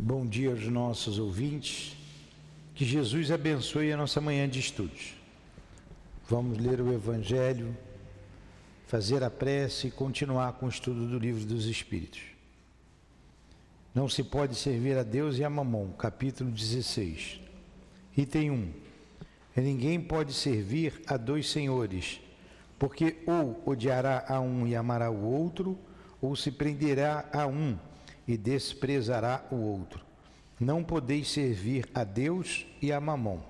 Bom 0.00 0.24
dia 0.24 0.50
aos 0.50 0.64
nossos 0.68 1.18
ouvintes. 1.18 1.96
Que 2.72 2.84
Jesus 2.84 3.32
abençoe 3.32 3.92
a 3.92 3.96
nossa 3.96 4.20
manhã 4.20 4.48
de 4.48 4.60
estudos. 4.60 5.14
Vamos 6.28 6.56
ler 6.56 6.80
o 6.80 6.92
Evangelho, 6.92 7.76
fazer 8.86 9.24
a 9.24 9.30
prece 9.30 9.88
e 9.88 9.90
continuar 9.90 10.52
com 10.52 10.66
o 10.66 10.68
estudo 10.68 11.04
do 11.08 11.18
livro 11.18 11.44
dos 11.44 11.66
Espíritos. 11.66 12.20
Não 13.92 14.08
se 14.08 14.22
pode 14.22 14.54
servir 14.54 14.96
a 14.96 15.02
Deus 15.02 15.36
e 15.36 15.42
a 15.42 15.50
Mamon, 15.50 15.88
capítulo 15.98 16.48
16. 16.48 17.40
Item 18.16 18.52
1. 18.52 18.72
Ninguém 19.56 20.00
pode 20.00 20.32
servir 20.32 21.02
a 21.08 21.16
dois 21.16 21.50
senhores, 21.50 22.20
porque 22.78 23.16
ou 23.26 23.60
odiará 23.66 24.24
a 24.28 24.38
um 24.38 24.64
e 24.64 24.76
amará 24.76 25.10
o 25.10 25.24
outro, 25.24 25.76
ou 26.22 26.36
se 26.36 26.52
prenderá 26.52 27.28
a 27.32 27.48
um 27.48 27.76
e 28.28 28.36
desprezará 28.36 29.42
o 29.50 29.56
outro. 29.56 30.04
Não 30.60 30.84
podeis 30.84 31.30
servir 31.30 31.88
a 31.94 32.04
Deus 32.04 32.66
e 32.82 32.92
a 32.92 33.00
Mamon. 33.00 33.40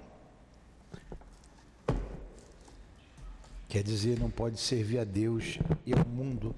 Quer 3.69 3.83
dizer, 3.83 4.19
não 4.21 4.31
pode 4.31 4.59
servir 4.59 5.01
a 5.01 5.05
Deus 5.05 5.59
e 5.85 5.93
ao 5.93 6.07
mundo. 6.07 6.55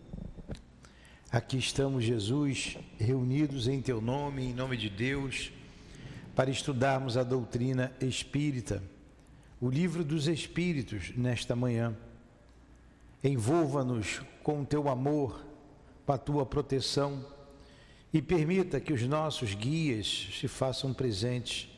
Aqui 1.32 1.56
estamos, 1.56 2.04
Jesus, 2.04 2.76
reunidos 2.98 3.66
em 3.66 3.80
Teu 3.80 4.00
nome, 4.00 4.44
em 4.44 4.54
nome 4.54 4.76
de 4.76 4.90
Deus, 4.90 5.50
para 6.36 6.50
estudarmos 6.50 7.16
a 7.16 7.22
doutrina 7.22 7.92
espírita, 8.00 8.82
o 9.60 9.68
livro 9.68 10.04
dos 10.04 10.28
Espíritos, 10.28 11.12
nesta 11.16 11.56
manhã. 11.56 11.96
Envolva-nos 13.22 14.20
com 14.42 14.62
o 14.62 14.66
Teu 14.66 14.88
amor, 14.88 15.44
com 16.06 16.12
a 16.12 16.18
Tua 16.18 16.46
proteção 16.46 17.24
e 18.12 18.20
permita 18.20 18.80
que 18.80 18.92
os 18.92 19.02
nossos 19.02 19.54
guias 19.54 20.28
se 20.38 20.48
façam 20.48 20.92
presentes, 20.92 21.68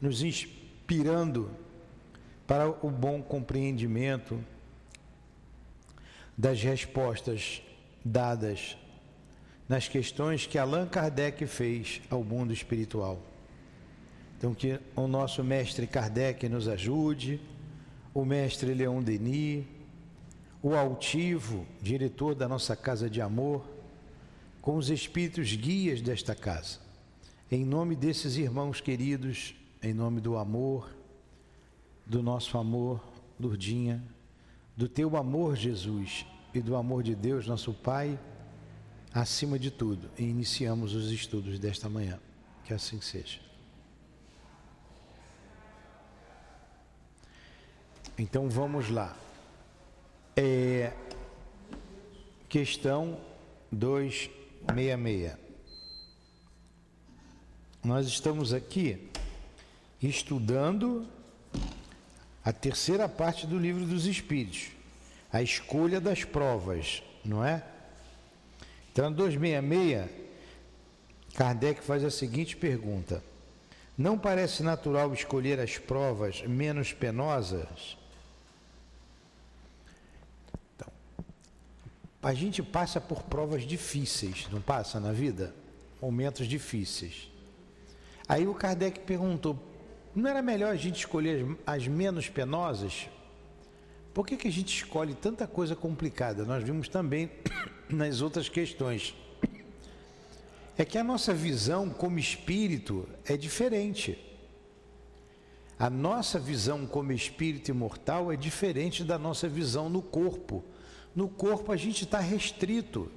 nos 0.00 0.22
inspirando 0.22 1.50
para 2.46 2.68
o 2.68 2.90
bom 2.90 3.22
compreendimento 3.22 4.42
das 6.36 6.62
respostas 6.62 7.62
dadas 8.04 8.76
nas 9.68 9.88
questões 9.88 10.46
que 10.46 10.58
Allan 10.58 10.86
Kardec 10.86 11.46
fez 11.46 12.02
ao 12.10 12.22
mundo 12.22 12.52
espiritual. 12.52 13.20
Então, 14.36 14.54
que 14.54 14.78
o 14.94 15.06
nosso 15.06 15.42
mestre 15.42 15.86
Kardec 15.86 16.48
nos 16.48 16.68
ajude, 16.68 17.40
o 18.12 18.24
mestre 18.24 18.74
Leon 18.74 19.02
Denis, 19.02 19.64
o 20.62 20.74
altivo, 20.74 21.66
diretor 21.80 22.34
da 22.34 22.46
nossa 22.46 22.76
casa 22.76 23.08
de 23.08 23.20
amor, 23.20 23.64
com 24.64 24.76
os 24.76 24.88
espíritos 24.88 25.54
guias 25.54 26.00
desta 26.00 26.34
casa. 26.34 26.78
Em 27.52 27.66
nome 27.66 27.94
desses 27.94 28.38
irmãos 28.38 28.80
queridos, 28.80 29.54
em 29.82 29.92
nome 29.92 30.22
do 30.22 30.38
amor, 30.38 30.88
do 32.06 32.22
nosso 32.22 32.56
amor, 32.56 32.98
Lourdinha, 33.38 34.02
do 34.74 34.88
teu 34.88 35.18
amor, 35.18 35.54
Jesus, 35.54 36.24
e 36.54 36.62
do 36.62 36.76
amor 36.76 37.02
de 37.02 37.14
Deus, 37.14 37.46
nosso 37.46 37.74
Pai, 37.74 38.18
acima 39.12 39.58
de 39.58 39.70
tudo, 39.70 40.08
iniciamos 40.18 40.94
os 40.94 41.12
estudos 41.12 41.58
desta 41.58 41.86
manhã. 41.86 42.18
Que 42.64 42.72
assim 42.72 43.02
seja. 43.02 43.40
Então 48.16 48.48
vamos 48.48 48.88
lá. 48.88 49.14
É, 50.34 50.90
questão 52.48 53.20
2 53.70 54.30
66. 54.68 55.36
Nós 57.82 58.06
estamos 58.06 58.52
aqui 58.52 59.10
estudando 60.02 61.06
a 62.44 62.52
terceira 62.52 63.08
parte 63.08 63.46
do 63.46 63.58
livro 63.58 63.84
dos 63.84 64.06
Espíritos, 64.06 64.68
a 65.32 65.42
escolha 65.42 66.00
das 66.00 66.24
provas, 66.24 67.02
não 67.24 67.44
é? 67.44 67.62
Então, 68.92 69.12
266, 69.12 70.08
Kardec 71.34 71.82
faz 71.82 72.04
a 72.04 72.10
seguinte 72.10 72.56
pergunta: 72.56 73.22
Não 73.98 74.18
parece 74.18 74.62
natural 74.62 75.12
escolher 75.12 75.58
as 75.58 75.78
provas 75.78 76.42
menos 76.42 76.92
penosas? 76.92 77.96
A 82.24 82.32
gente 82.32 82.62
passa 82.62 82.98
por 83.02 83.22
provas 83.24 83.64
difíceis, 83.64 84.48
não 84.50 84.58
passa 84.58 84.98
na 84.98 85.12
vida? 85.12 85.54
Momentos 86.00 86.46
difíceis. 86.46 87.30
Aí 88.26 88.46
o 88.46 88.54
Kardec 88.54 89.00
perguntou: 89.00 89.58
não 90.14 90.30
era 90.30 90.40
melhor 90.40 90.72
a 90.72 90.76
gente 90.76 91.00
escolher 91.00 91.46
as, 91.66 91.86
menos 91.86 92.30
penosas? 92.30 93.10
Por 94.14 94.26
que, 94.26 94.38
que 94.38 94.48
a 94.48 94.50
gente 94.50 94.74
escolhe 94.74 95.12
tanta 95.12 95.46
coisa 95.46 95.76
complicada? 95.76 96.46
Nós 96.46 96.64
vimos 96.64 96.88
também 96.88 97.30
nas 97.90 98.22
outras 98.22 98.48
questões. 98.48 99.14
É 100.78 100.84
que 100.84 100.96
a 100.96 101.04
nossa 101.04 101.34
visão 101.34 101.90
como 101.90 102.18
espírito 102.18 103.06
é 103.26 103.36
diferente. 103.36 104.18
A 105.78 105.90
nossa 105.90 106.38
visão 106.38 106.86
como 106.86 107.12
espírito 107.12 107.70
imortal 107.70 108.32
é 108.32 108.36
diferente 108.36 109.04
da 109.04 109.18
nossa 109.18 109.46
visão 109.46 109.90
no 109.90 110.00
corpo 110.00 110.64
no 111.14 111.28
corpo 111.28 111.72
a 111.72 111.76
gente 111.76 112.04
está 112.04 112.18
restrito. 112.18 113.10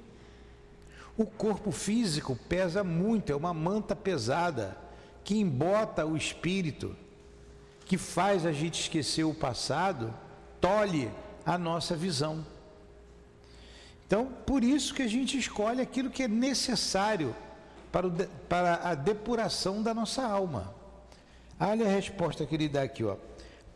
O 1.16 1.26
corpo 1.26 1.72
físico 1.72 2.38
pesa 2.48 2.84
muito, 2.84 3.32
é 3.32 3.36
uma 3.36 3.52
manta 3.52 3.96
pesada 3.96 4.76
que 5.24 5.36
embota 5.36 6.06
o 6.06 6.16
espírito, 6.16 6.96
que 7.84 7.98
faz 7.98 8.46
a 8.46 8.52
gente 8.52 8.80
esquecer 8.80 9.24
o 9.24 9.34
passado, 9.34 10.14
tolhe 10.60 11.10
a 11.44 11.58
nossa 11.58 11.96
visão. 11.96 12.46
Então, 14.06 14.26
por 14.46 14.62
isso 14.62 14.94
que 14.94 15.02
a 15.02 15.08
gente 15.08 15.36
escolhe 15.36 15.82
aquilo 15.82 16.08
que 16.08 16.22
é 16.22 16.28
necessário 16.28 17.34
para, 17.90 18.06
o, 18.06 18.10
para 18.48 18.76
a 18.88 18.94
depuração 18.94 19.82
da 19.82 19.92
nossa 19.92 20.24
alma. 20.24 20.72
Olha 21.60 21.84
a 21.84 21.90
resposta 21.90 22.46
que 22.46 22.54
ele 22.54 22.68
dá 22.68 22.82
aqui, 22.82 23.04
ó. 23.04 23.16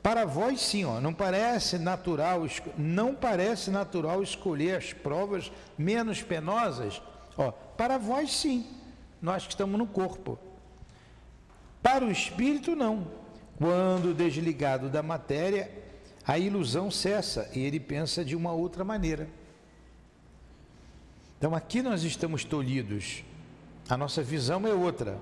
Para 0.03 0.25
vós 0.25 0.61
sim, 0.61 0.85
ó, 0.85 1.01
não 1.01 1.15
parece 1.15 1.79
natural, 1.79 2.43
não 2.77 3.15
parece 3.15 3.71
natural 3.71 4.23
escolher 4.23 4.77
as 4.77 4.93
provas 4.93 5.53
menos 5.79 6.23
penosas, 6.23 7.01
ó, 7.39 7.53
para 7.53 7.99
vós 7.99 8.33
sim, 8.33 8.67
nós 9.21 9.45
que 9.45 9.53
estamos 9.53 9.79
no 9.79 9.87
corpo. 9.87 10.39
Para 11.81 12.05
o 12.05 12.11
espírito 12.11 12.75
não. 12.75 13.07
Quando 13.59 14.15
desligado 14.15 14.89
da 14.89 15.03
matéria, 15.03 15.71
a 16.27 16.37
ilusão 16.39 16.91
cessa 16.91 17.49
e 17.55 17.61
ele 17.61 17.79
pensa 17.79 18.25
de 18.25 18.34
uma 18.34 18.53
outra 18.53 18.84
maneira. 18.84 19.29
Então 21.39 21.55
aqui 21.55 21.83
nós 21.83 22.03
estamos 22.03 22.45
tolhidos. 22.45 23.25
A 23.89 23.97
nossa 23.97 24.23
visão 24.23 24.67
é 24.67 24.73
outra. 24.73 25.19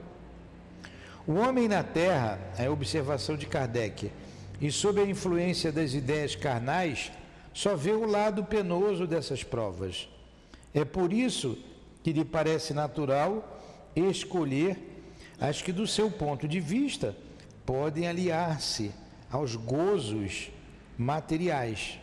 O 1.27 1.35
homem 1.35 1.69
na 1.69 1.83
terra, 1.83 2.39
é 2.59 2.67
a 2.67 2.71
observação 2.71 3.37
de 3.37 3.47
Kardec, 3.47 4.11
e 4.61 4.71
sob 4.71 5.01
a 5.01 5.07
influência 5.07 5.73
das 5.73 5.95
ideias 5.95 6.37
carnais, 6.37 7.11
só 7.53 7.75
vê 7.75 7.93
o 7.93 8.07
lado 8.07 8.45
penoso 8.45 9.07
dessas 9.07 9.43
provas. 9.43 10.09
É 10.75 10.85
por 10.85 11.13
isso 11.13 11.59
que 12.03 12.13
lhe 12.13 12.25
parece 12.25 12.73
natural 12.75 13.61
escolher 13.97 14.77
as 15.41 15.63
que, 15.63 15.73
do 15.73 15.87
seu 15.87 16.11
ponto 16.11 16.47
de 16.47 16.61
vista, 16.61 17.17
podem 17.65 18.07
aliar-se 18.07 18.93
aos 19.31 19.57
gozos 19.57 20.51
materiais. 20.97 21.99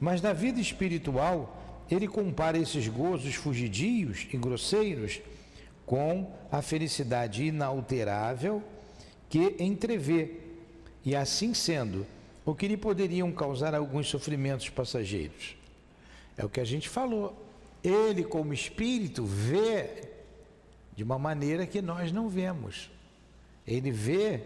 Mas 0.00 0.22
na 0.22 0.32
vida 0.32 0.60
espiritual, 0.60 1.84
ele 1.90 2.08
compara 2.08 2.58
esses 2.58 2.88
gozos 2.88 3.34
fugidios 3.34 4.26
e 4.32 4.36
grosseiros 4.36 5.20
com 5.84 6.32
a 6.50 6.62
felicidade 6.62 7.44
inalterável 7.44 8.62
que 9.28 9.56
entrevê 9.58 10.43
e 11.04 11.14
assim 11.14 11.52
sendo, 11.52 12.06
o 12.44 12.54
que 12.54 12.68
lhe 12.68 12.76
poderiam 12.76 13.30
causar 13.32 13.74
alguns 13.74 14.08
sofrimentos 14.08 14.68
passageiros. 14.68 15.56
É 16.36 16.44
o 16.44 16.48
que 16.48 16.60
a 16.60 16.64
gente 16.64 16.88
falou. 16.88 17.40
Ele, 17.82 18.24
como 18.24 18.52
espírito, 18.52 19.24
vê 19.24 20.08
de 20.94 21.02
uma 21.02 21.18
maneira 21.18 21.66
que 21.66 21.82
nós 21.82 22.10
não 22.10 22.28
vemos. 22.28 22.90
Ele 23.66 23.90
vê 23.90 24.42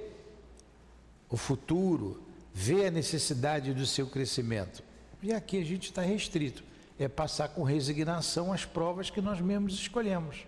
o 1.28 1.37
futuro, 1.37 2.22
vê 2.52 2.87
a 2.87 2.90
necessidade 2.90 3.72
do 3.72 3.87
seu 3.87 4.06
crescimento. 4.06 4.82
E 5.22 5.32
aqui 5.32 5.61
a 5.61 5.64
gente 5.64 5.84
está 5.84 6.02
restrito. 6.02 6.64
É 6.99 7.06
passar 7.06 7.49
com 7.49 7.62
resignação 7.62 8.52
as 8.52 8.64
provas 8.64 9.11
que 9.11 9.20
nós 9.20 9.40
mesmos 9.40 9.75
escolhemos. 9.75 10.44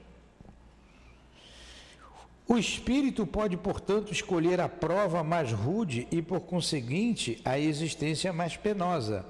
O 2.52 2.58
espírito 2.58 3.24
pode, 3.24 3.56
portanto, 3.56 4.12
escolher 4.12 4.60
a 4.60 4.68
prova 4.68 5.22
mais 5.22 5.52
rude 5.52 6.08
e, 6.10 6.20
por 6.20 6.40
conseguinte, 6.40 7.40
a 7.44 7.56
existência 7.56 8.32
mais 8.32 8.56
penosa, 8.56 9.24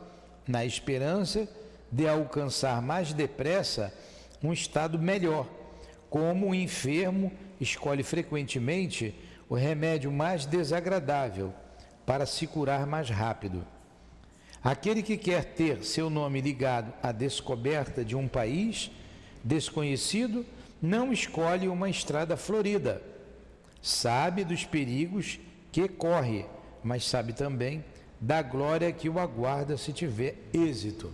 na 0.49 0.65
esperança 0.65 1.47
de 1.93 2.09
alcançar 2.09 2.81
mais 2.81 3.13
depressa 3.13 3.93
um 4.43 4.55
estado 4.55 4.99
melhor, 4.99 5.47
como 6.09 6.49
o 6.49 6.55
enfermo 6.55 7.31
escolhe 7.61 8.03
frequentemente 8.03 9.15
o 9.51 9.55
remédio 9.55 10.11
mais 10.11 10.47
desagradável 10.47 11.53
para 12.07 12.25
se 12.25 12.47
curar 12.47 12.87
mais 12.87 13.11
rápido. 13.11 13.67
Aquele 14.65 15.03
que 15.03 15.19
quer 15.19 15.45
ter 15.45 15.85
seu 15.85 16.09
nome 16.09 16.41
ligado 16.41 16.91
à 17.03 17.13
descoberta 17.13 18.03
de 18.03 18.17
um 18.17 18.27
país 18.27 18.91
desconhecido 19.45 20.47
não 20.81 21.13
escolhe 21.13 21.69
uma 21.69 21.89
estrada 21.91 22.37
florida. 22.37 23.03
Sabe 23.83 24.45
dos 24.45 24.65
perigos 24.65 25.39
que 25.73 25.89
corre, 25.89 26.47
mas 26.83 27.07
sabe 27.07 27.33
também 27.33 27.85
da 28.21 28.43
glória 28.43 28.93
que 28.93 29.09
o 29.09 29.19
aguarda 29.19 29.77
se 29.77 29.93
tiver 29.93 30.37
êxito. 30.53 31.13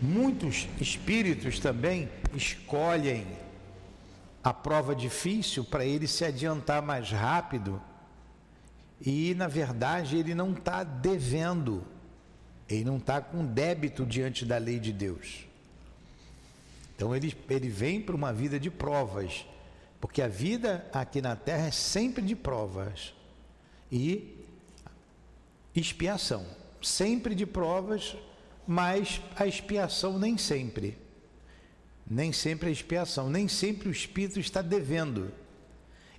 Muitos 0.00 0.68
espíritos 0.80 1.58
também 1.58 2.08
escolhem 2.34 3.26
a 4.42 4.54
prova 4.54 4.94
difícil 4.94 5.64
para 5.64 5.84
ele 5.84 6.06
se 6.06 6.24
adiantar 6.24 6.80
mais 6.80 7.10
rápido 7.10 7.82
e, 9.00 9.34
na 9.34 9.48
verdade, 9.48 10.16
ele 10.16 10.34
não 10.34 10.52
está 10.52 10.84
devendo, 10.84 11.84
ele 12.68 12.84
não 12.84 12.96
está 12.96 13.20
com 13.20 13.44
débito 13.44 14.06
diante 14.06 14.44
da 14.44 14.56
lei 14.56 14.78
de 14.78 14.92
Deus. 14.92 15.47
Então 16.98 17.14
ele, 17.14 17.32
ele 17.48 17.68
vem 17.68 18.00
para 18.02 18.16
uma 18.16 18.32
vida 18.32 18.58
de 18.58 18.68
provas, 18.68 19.46
porque 20.00 20.20
a 20.20 20.26
vida 20.26 20.84
aqui 20.92 21.22
na 21.22 21.36
terra 21.36 21.68
é 21.68 21.70
sempre 21.70 22.20
de 22.20 22.34
provas 22.34 23.14
e 23.90 24.44
expiação. 25.76 26.44
Sempre 26.82 27.36
de 27.36 27.46
provas, 27.46 28.16
mas 28.66 29.20
a 29.36 29.46
expiação 29.46 30.18
nem 30.18 30.36
sempre. 30.36 30.98
Nem 32.04 32.32
sempre 32.32 32.68
a 32.68 32.72
expiação, 32.72 33.30
nem 33.30 33.46
sempre 33.46 33.88
o 33.88 33.92
espírito 33.92 34.40
está 34.40 34.60
devendo. 34.60 35.30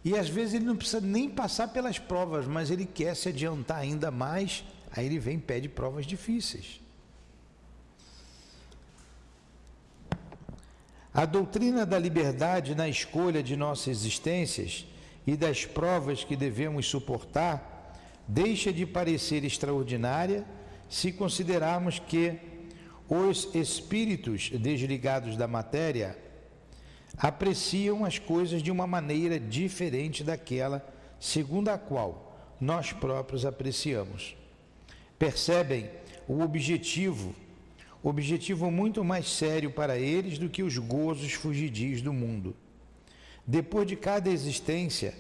E 0.05 0.17
às 0.17 0.29
vezes 0.29 0.53
ele 0.53 0.63
não 0.63 0.77
precisa 0.77 1.01
nem 1.01 1.29
passar 1.29 1.67
pelas 1.73 1.99
provas, 1.99 2.47
mas 2.47 2.71
ele 2.71 2.85
quer 2.85 3.17
se 3.17 3.27
adiantar 3.27 3.79
ainda 3.79 4.09
mais, 4.09 4.63
aí 4.91 5.07
ele 5.07 5.19
vem 5.19 5.35
e 5.35 5.41
pede 5.41 5.67
provas 5.67 6.05
difíceis. 6.05 6.79
A 11.13 11.25
doutrina 11.25 11.85
da 11.85 11.97
liberdade 11.97 12.75
na 12.75 12.87
escolha 12.87 13.41
de 13.41 13.55
nossas 13.55 13.87
existências 13.87 14.85
e 15.25 15.35
das 15.35 15.65
provas 15.65 16.23
que 16.23 16.35
devemos 16.35 16.87
suportar 16.87 17.97
deixa 18.27 18.71
de 18.71 18.85
parecer 18.85 19.43
extraordinária 19.43 20.45
se 20.87 21.11
considerarmos 21.11 21.97
que 21.97 22.39
os 23.07 23.53
espíritos 23.55 24.51
desligados 24.51 25.35
da 25.35 25.47
matéria 25.47 26.15
apreciam 27.17 28.05
as 28.05 28.19
coisas 28.19 28.61
de 28.61 28.71
uma 28.71 28.85
maneira 28.85 29.39
diferente 29.39 30.23
daquela 30.23 30.87
segundo 31.19 31.69
a 31.69 31.77
qual 31.77 32.37
nós 32.61 32.93
próprios 32.93 33.45
apreciamos. 33.45 34.37
Percebem 35.17 35.89
o 36.27 36.41
objetivo, 36.41 37.35
objetivo 38.01 38.71
muito 38.71 39.03
mais 39.03 39.29
sério 39.29 39.71
para 39.71 39.97
eles 39.97 40.37
do 40.37 40.49
que 40.49 40.63
os 40.63 40.77
gozos 40.77 41.33
fugidios 41.33 42.01
do 42.01 42.13
mundo. 42.13 42.55
Depois 43.45 43.87
de 43.87 43.95
cada 43.95 44.29
existência, 44.29 45.13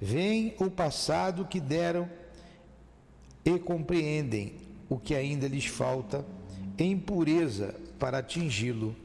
vem 0.00 0.54
o 0.58 0.70
passado 0.70 1.44
que 1.44 1.60
deram 1.60 2.08
e 3.44 3.58
compreendem 3.58 4.54
o 4.88 4.98
que 4.98 5.14
ainda 5.14 5.46
lhes 5.46 5.66
falta 5.66 6.24
em 6.78 6.98
pureza 6.98 7.74
para 7.98 8.18
atingi-lo. 8.18 8.96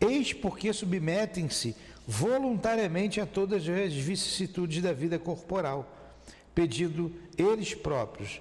Eis 0.00 0.32
porque 0.32 0.72
submetem-se 0.72 1.74
voluntariamente 2.06 3.20
a 3.20 3.26
todas 3.26 3.68
as 3.68 3.92
vicissitudes 3.92 4.82
da 4.82 4.92
vida 4.92 5.18
corporal, 5.18 5.96
pedindo 6.54 7.12
eles 7.36 7.74
próprios 7.74 8.40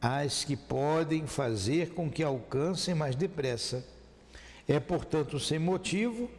as 0.00 0.44
que 0.44 0.56
podem 0.56 1.26
fazer 1.26 1.90
com 1.90 2.10
que 2.10 2.22
alcancem 2.22 2.94
mais 2.94 3.16
depressa. 3.16 3.84
É, 4.66 4.78
portanto, 4.78 5.40
sem 5.40 5.58
motivo 5.58 6.30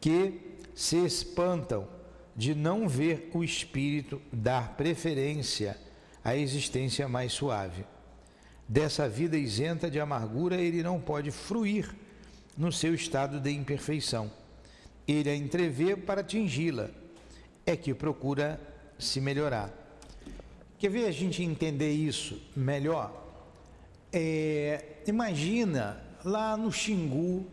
que 0.00 0.56
se 0.74 0.96
espantam 0.96 1.86
de 2.34 2.54
não 2.54 2.88
ver 2.88 3.30
o 3.34 3.44
espírito 3.44 4.20
dar 4.32 4.76
preferência 4.76 5.76
à 6.24 6.36
existência 6.36 7.08
mais 7.08 7.32
suave. 7.32 7.84
Dessa 8.68 9.08
vida 9.08 9.36
isenta 9.36 9.90
de 9.90 9.98
amargura, 9.98 10.56
ele 10.56 10.82
não 10.82 11.00
pode 11.00 11.30
fruir 11.30 11.94
no 12.56 12.70
seu 12.70 12.94
estado 12.94 13.40
de 13.40 13.50
imperfeição. 13.50 14.30
Ele 15.08 15.28
a 15.28 15.34
entrevê 15.34 15.96
para 15.96 16.20
atingi-la, 16.20 16.88
é 17.66 17.76
que 17.76 17.92
procura 17.92 18.60
se 18.98 19.20
melhorar. 19.20 19.79
Quer 20.80 20.88
ver 20.88 21.04
a 21.04 21.10
gente 21.12 21.42
entender 21.42 21.92
isso 21.92 22.40
melhor? 22.56 23.12
É, 24.10 25.02
imagina 25.06 26.02
lá 26.24 26.56
no 26.56 26.72
Xingu, 26.72 27.46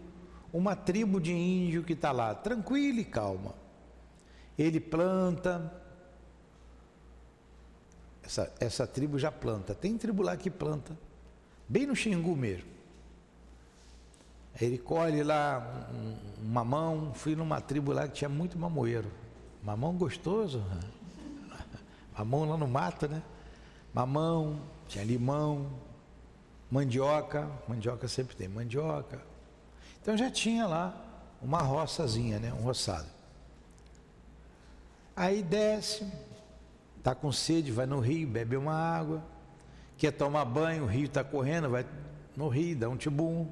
uma 0.53 0.77
tribo 0.77 1.19
de 1.19 1.33
índio 1.33 1.83
que 1.83 1.91
está 1.91 2.13
lá, 2.13 2.33
tranquila 2.33 3.01
e 3.01 3.03
calma. 3.03 3.53
Ele 4.57 4.79
planta, 4.79 5.71
essa, 8.23 8.55
essa 8.61 8.87
tribo 8.87 9.19
já 9.19 9.29
planta, 9.29 9.75
tem 9.75 9.97
tribo 9.97 10.23
lá 10.23 10.37
que 10.37 10.49
planta 10.49 10.97
bem 11.67 11.85
no 11.85 11.97
Xingu 11.97 12.33
mesmo. 12.33 12.69
Ele 14.59 14.77
colhe 14.77 15.21
lá 15.21 15.89
um, 15.93 16.45
um 16.45 16.49
mamão, 16.49 17.13
fui 17.13 17.35
numa 17.35 17.59
tribo 17.59 17.91
lá 17.91 18.07
que 18.07 18.13
tinha 18.13 18.29
muito 18.29 18.57
mamoeiro. 18.57 19.11
Mamão 19.61 19.97
gostoso, 19.97 20.63
mamão 22.17 22.49
lá 22.49 22.57
no 22.57 22.67
mato, 22.67 23.07
né? 23.07 23.21
Mamão, 23.93 24.59
tinha 24.87 25.03
limão, 25.03 25.67
mandioca, 26.69 27.49
mandioca 27.67 28.07
sempre 28.07 28.35
tem 28.35 28.47
mandioca. 28.47 29.21
Então 30.01 30.17
já 30.17 30.29
tinha 30.29 30.65
lá 30.65 30.95
uma 31.41 31.61
roçazinha, 31.61 32.39
né? 32.39 32.53
Um 32.53 32.61
roçado. 32.61 33.07
Aí 35.15 35.41
desce, 35.41 36.05
tá 37.03 37.15
com 37.15 37.31
sede, 37.31 37.71
vai 37.71 37.85
no 37.85 37.99
rio, 37.99 38.27
bebe 38.27 38.55
uma 38.55 38.73
água 38.73 39.23
Quer 39.97 40.11
tomar 40.11 40.45
banho, 40.45 40.83
o 40.83 40.85
rio 40.85 41.05
está 41.05 41.23
correndo, 41.23 41.69
vai 41.69 41.83
no 42.35 42.47
rio, 42.47 42.75
dá 42.75 42.87
um 42.87 42.95
tibum. 42.95 43.47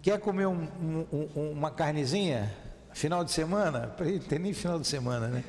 Quer 0.00 0.18
comer 0.18 0.46
um, 0.46 0.66
um, 1.12 1.50
uma 1.52 1.70
carnezinha? 1.70 2.50
Final 2.94 3.22
de 3.22 3.30
semana? 3.30 3.94
Ele 4.00 4.18
tem 4.18 4.38
nem 4.38 4.54
final 4.54 4.80
de 4.80 4.86
semana, 4.86 5.28
né? 5.28 5.44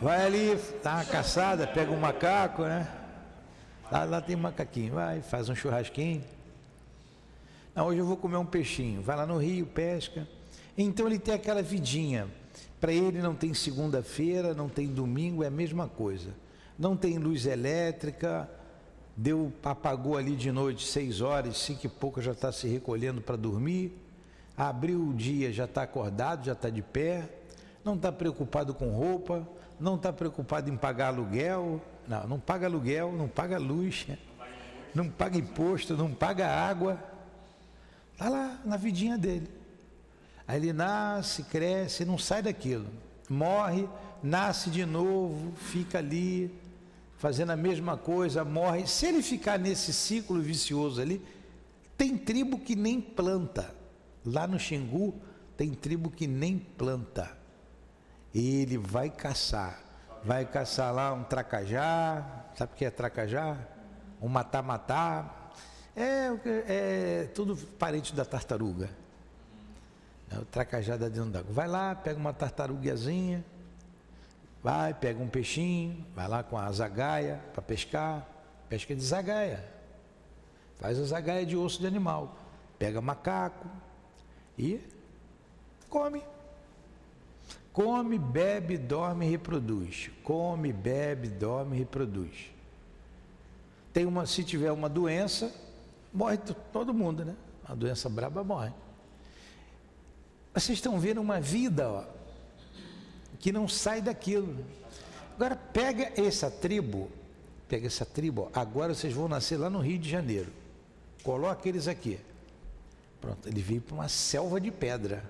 Vai 0.00 0.26
ali, 0.26 0.58
dá 0.82 0.96
uma 0.96 1.04
caçada, 1.06 1.66
pega 1.66 1.90
um 1.90 1.98
macaco, 1.98 2.62
né? 2.62 2.86
Lá, 3.90 4.04
lá 4.04 4.20
tem 4.20 4.36
um 4.36 4.40
macaquinho, 4.40 4.92
vai, 4.92 5.22
faz 5.22 5.48
um 5.48 5.54
churrasquinho. 5.54 6.22
Não, 7.74 7.86
hoje 7.86 8.00
eu 8.00 8.06
vou 8.06 8.16
comer 8.16 8.36
um 8.36 8.44
peixinho. 8.44 9.00
Vai 9.00 9.16
lá 9.16 9.26
no 9.26 9.38
rio, 9.38 9.64
pesca. 9.64 10.28
Então 10.76 11.06
ele 11.06 11.18
tem 11.18 11.32
aquela 11.32 11.62
vidinha. 11.62 12.28
Para 12.78 12.92
ele 12.92 13.22
não 13.22 13.34
tem 13.34 13.54
segunda-feira, 13.54 14.52
não 14.52 14.68
tem 14.68 14.86
domingo, 14.86 15.42
é 15.42 15.46
a 15.46 15.50
mesma 15.50 15.88
coisa. 15.88 16.30
Não 16.78 16.94
tem 16.94 17.16
luz 17.16 17.46
elétrica, 17.46 18.50
deu, 19.16 19.50
apagou 19.64 20.18
ali 20.18 20.36
de 20.36 20.52
noite 20.52 20.86
seis 20.86 21.22
horas, 21.22 21.56
cinco 21.56 21.86
e 21.86 21.88
pouco 21.88 22.20
já 22.20 22.32
está 22.32 22.52
se 22.52 22.68
recolhendo 22.68 23.22
para 23.22 23.36
dormir. 23.36 23.96
Abriu 24.54 25.00
o 25.08 25.14
dia, 25.14 25.50
já 25.50 25.64
está 25.64 25.82
acordado, 25.82 26.44
já 26.44 26.52
está 26.52 26.68
de 26.68 26.82
pé. 26.82 27.26
Não 27.82 27.94
está 27.94 28.12
preocupado 28.12 28.74
com 28.74 28.90
roupa, 28.90 29.46
não 29.78 29.96
está 29.96 30.12
preocupado 30.12 30.70
em 30.70 30.76
pagar 30.76 31.08
aluguel. 31.08 31.82
Não, 32.06 32.26
não 32.26 32.40
paga 32.40 32.66
aluguel, 32.66 33.12
não 33.12 33.28
paga 33.28 33.58
luz, 33.58 34.06
não 34.94 35.08
paga 35.10 35.36
imposto, 35.36 35.96
não 35.96 36.12
paga 36.12 36.48
água. 36.48 37.02
Está 38.12 38.28
lá 38.28 38.60
na 38.64 38.76
vidinha 38.76 39.18
dele. 39.18 39.48
Aí 40.46 40.58
ele 40.58 40.72
nasce, 40.72 41.42
cresce, 41.42 42.04
não 42.04 42.16
sai 42.16 42.42
daquilo. 42.42 42.86
Morre, 43.28 43.88
nasce 44.22 44.70
de 44.70 44.86
novo, 44.86 45.52
fica 45.56 45.98
ali, 45.98 46.50
fazendo 47.18 47.50
a 47.50 47.56
mesma 47.56 47.96
coisa, 47.96 48.44
morre. 48.44 48.86
Se 48.86 49.06
ele 49.06 49.22
ficar 49.22 49.58
nesse 49.58 49.92
ciclo 49.92 50.40
vicioso 50.40 51.00
ali, 51.00 51.20
tem 51.98 52.16
tribo 52.16 52.58
que 52.58 52.76
nem 52.76 53.00
planta. 53.00 53.74
Lá 54.24 54.46
no 54.46 54.58
Xingu, 54.58 55.14
tem 55.56 55.72
tribo 55.72 56.10
que 56.10 56.26
nem 56.26 56.58
planta. 56.58 57.35
Ele 58.36 58.76
vai 58.76 59.08
caçar. 59.08 59.80
Vai 60.22 60.44
caçar 60.44 60.92
lá 60.92 61.12
um 61.14 61.24
tracajá, 61.24 62.44
sabe 62.54 62.72
o 62.74 62.76
que 62.76 62.84
é 62.84 62.90
tracajá? 62.90 63.56
Um 64.20 64.28
matar-matar. 64.28 65.52
É, 65.96 66.28
é 66.68 67.30
tudo 67.34 67.56
parente 67.56 68.14
da 68.14 68.26
tartaruga. 68.26 68.90
É 70.30 70.38
o 70.38 70.44
tracajada 70.44 71.08
dentro 71.08 71.30
d'água. 71.30 71.50
Vai 71.50 71.66
lá, 71.66 71.94
pega 71.94 72.18
uma 72.18 72.34
tartaruguinha, 72.34 73.42
vai, 74.62 74.92
pega 74.92 75.22
um 75.22 75.28
peixinho, 75.28 76.04
vai 76.14 76.28
lá 76.28 76.42
com 76.42 76.58
a 76.58 76.70
zagaia 76.72 77.40
para 77.54 77.62
pescar, 77.62 78.26
pesca 78.68 78.94
de 78.94 79.02
zagaia. 79.02 79.64
Faz 80.78 80.98
a 80.98 81.04
zagaia 81.04 81.46
de 81.46 81.56
osso 81.56 81.80
de 81.80 81.86
animal. 81.86 82.36
Pega 82.78 83.00
macaco 83.00 83.66
e 84.58 84.78
come. 85.88 86.35
Come, 87.76 88.18
bebe, 88.18 88.78
dorme 88.78 89.26
e 89.26 89.30
reproduz. 89.30 90.10
Come, 90.24 90.72
bebe, 90.72 91.28
dorme 91.28 91.76
e 91.76 91.78
reproduz. 91.80 92.50
Tem 93.92 94.06
uma, 94.06 94.24
se 94.24 94.42
tiver 94.42 94.72
uma 94.72 94.88
doença, 94.88 95.52
morre 96.10 96.38
todo 96.72 96.94
mundo, 96.94 97.22
né? 97.22 97.36
A 97.66 97.74
doença 97.74 98.08
braba 98.08 98.42
morre. 98.42 98.72
Vocês 100.54 100.78
estão 100.78 100.98
vendo 100.98 101.20
uma 101.20 101.38
vida 101.38 101.86
ó, 101.86 102.04
que 103.38 103.52
não 103.52 103.68
sai 103.68 104.00
daquilo. 104.00 104.64
Agora 105.34 105.54
pega 105.54 106.14
essa 106.16 106.50
tribo, 106.50 107.10
pega 107.68 107.88
essa 107.88 108.06
tribo, 108.06 108.50
ó, 108.50 108.58
agora 108.58 108.94
vocês 108.94 109.12
vão 109.12 109.28
nascer 109.28 109.58
lá 109.58 109.68
no 109.68 109.80
Rio 109.80 109.98
de 109.98 110.08
Janeiro. 110.08 110.50
Coloca 111.22 111.68
eles 111.68 111.86
aqui. 111.86 112.18
Pronto, 113.20 113.46
ele 113.46 113.60
veio 113.60 113.82
para 113.82 113.96
uma 113.96 114.08
selva 114.08 114.58
de 114.58 114.70
pedra. 114.70 115.22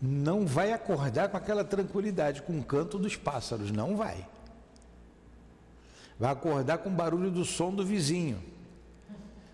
Não 0.00 0.46
vai 0.46 0.72
acordar 0.72 1.28
com 1.28 1.36
aquela 1.36 1.64
tranquilidade, 1.64 2.42
com 2.42 2.58
o 2.58 2.64
canto 2.64 2.98
dos 2.98 3.16
pássaros, 3.16 3.70
não 3.70 3.96
vai. 3.96 4.26
Vai 6.18 6.32
acordar 6.32 6.78
com 6.78 6.88
o 6.88 6.92
barulho 6.92 7.30
do 7.30 7.44
som 7.44 7.74
do 7.74 7.84
vizinho. 7.84 8.42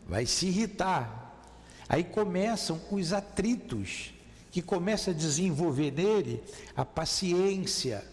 Vai 0.08 0.26
se 0.26 0.46
irritar. 0.46 1.34
Aí 1.88 2.04
começam 2.04 2.80
os 2.90 3.12
atritos, 3.12 4.12
que 4.50 4.62
começa 4.62 5.10
a 5.10 5.14
desenvolver 5.14 5.90
nele 5.90 6.42
a 6.76 6.84
paciência, 6.84 8.04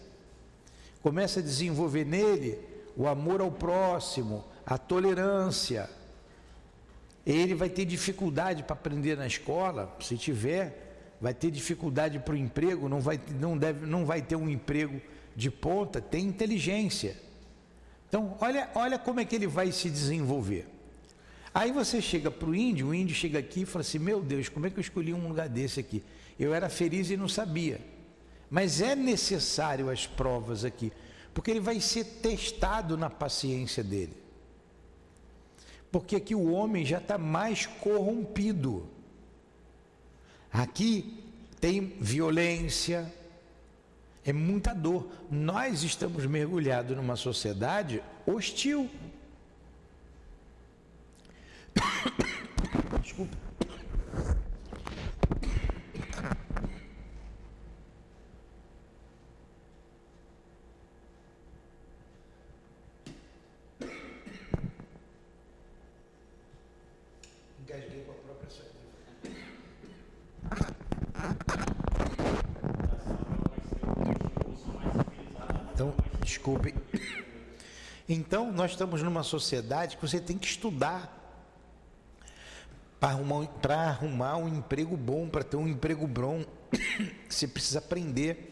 começa 1.02 1.40
a 1.40 1.42
desenvolver 1.42 2.04
nele 2.04 2.58
o 2.96 3.06
amor 3.08 3.40
ao 3.40 3.50
próximo, 3.50 4.44
a 4.66 4.76
tolerância 4.78 5.88
ele 7.26 7.54
vai 7.54 7.70
ter 7.70 7.84
dificuldade 7.84 8.62
para 8.62 8.74
aprender 8.74 9.16
na 9.16 9.26
escola, 9.26 9.96
se 10.00 10.16
tiver, 10.16 10.83
vai 11.20 11.34
ter 11.34 11.50
dificuldade 11.50 12.18
para 12.18 12.34
o 12.34 12.36
emprego, 12.36 12.88
não 12.88 13.00
vai, 13.00 13.20
não, 13.38 13.56
deve, 13.56 13.86
não 13.86 14.04
vai 14.04 14.22
ter 14.22 14.36
um 14.36 14.48
emprego 14.48 15.00
de 15.34 15.50
ponta, 15.50 16.00
tem 16.00 16.26
inteligência. 16.26 17.16
Então, 18.08 18.36
olha, 18.40 18.70
olha 18.74 18.98
como 18.98 19.20
é 19.20 19.24
que 19.24 19.34
ele 19.34 19.46
vai 19.46 19.72
se 19.72 19.90
desenvolver. 19.90 20.66
Aí 21.52 21.72
você 21.72 22.02
chega 22.02 22.30
para 22.30 22.48
o 22.48 22.54
índio, 22.54 22.88
o 22.88 22.94
índio 22.94 23.14
chega 23.14 23.38
aqui 23.38 23.62
e 23.62 23.66
fala 23.66 23.82
assim: 23.82 23.98
Meu 23.98 24.20
Deus, 24.20 24.48
como 24.48 24.66
é 24.66 24.70
que 24.70 24.78
eu 24.78 24.82
escolhi 24.82 25.14
um 25.14 25.28
lugar 25.28 25.48
desse 25.48 25.80
aqui? 25.80 26.02
Eu 26.38 26.52
era 26.52 26.68
feliz 26.68 27.10
e 27.10 27.16
não 27.16 27.28
sabia. 27.28 27.80
Mas 28.50 28.80
é 28.80 28.94
necessário 28.94 29.88
as 29.88 30.06
provas 30.06 30.64
aqui, 30.64 30.92
porque 31.32 31.50
ele 31.50 31.60
vai 31.60 31.80
ser 31.80 32.04
testado 32.04 32.96
na 32.96 33.08
paciência 33.08 33.82
dele 33.82 34.24
porque 35.94 36.16
aqui 36.16 36.34
o 36.34 36.50
homem 36.50 36.84
já 36.84 36.98
está 36.98 37.16
mais 37.16 37.66
corrompido. 37.66 38.88
Aqui 40.54 41.20
tem 41.60 41.96
violência, 42.00 43.12
é 44.24 44.32
muita 44.32 44.72
dor. 44.72 45.10
Nós 45.28 45.82
estamos 45.82 46.24
mergulhados 46.26 46.96
numa 46.96 47.16
sociedade 47.16 48.00
hostil. 48.24 48.88
Desculpa. 53.02 53.36
Desculpe. 76.44 76.74
Então, 78.26 78.50
nós 78.50 78.70
estamos 78.70 79.02
numa 79.02 79.22
sociedade 79.22 79.96
que 79.96 80.02
você 80.02 80.18
tem 80.18 80.38
que 80.38 80.46
estudar 80.46 81.12
para 82.98 83.10
arrumar, 83.10 83.48
arrumar 83.68 84.36
um 84.38 84.48
emprego 84.48 84.96
bom, 84.96 85.28
para 85.28 85.44
ter 85.44 85.58
um 85.58 85.68
emprego 85.68 86.06
bom, 86.06 86.42
você 87.28 87.46
precisa 87.46 87.80
aprender. 87.80 88.50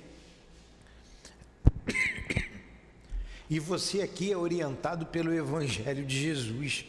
E 3.48 3.58
você 3.58 4.02
aqui 4.02 4.30
é 4.30 4.36
orientado 4.36 5.06
pelo 5.06 5.32
Evangelho 5.32 6.04
de 6.04 6.20
Jesus. 6.20 6.84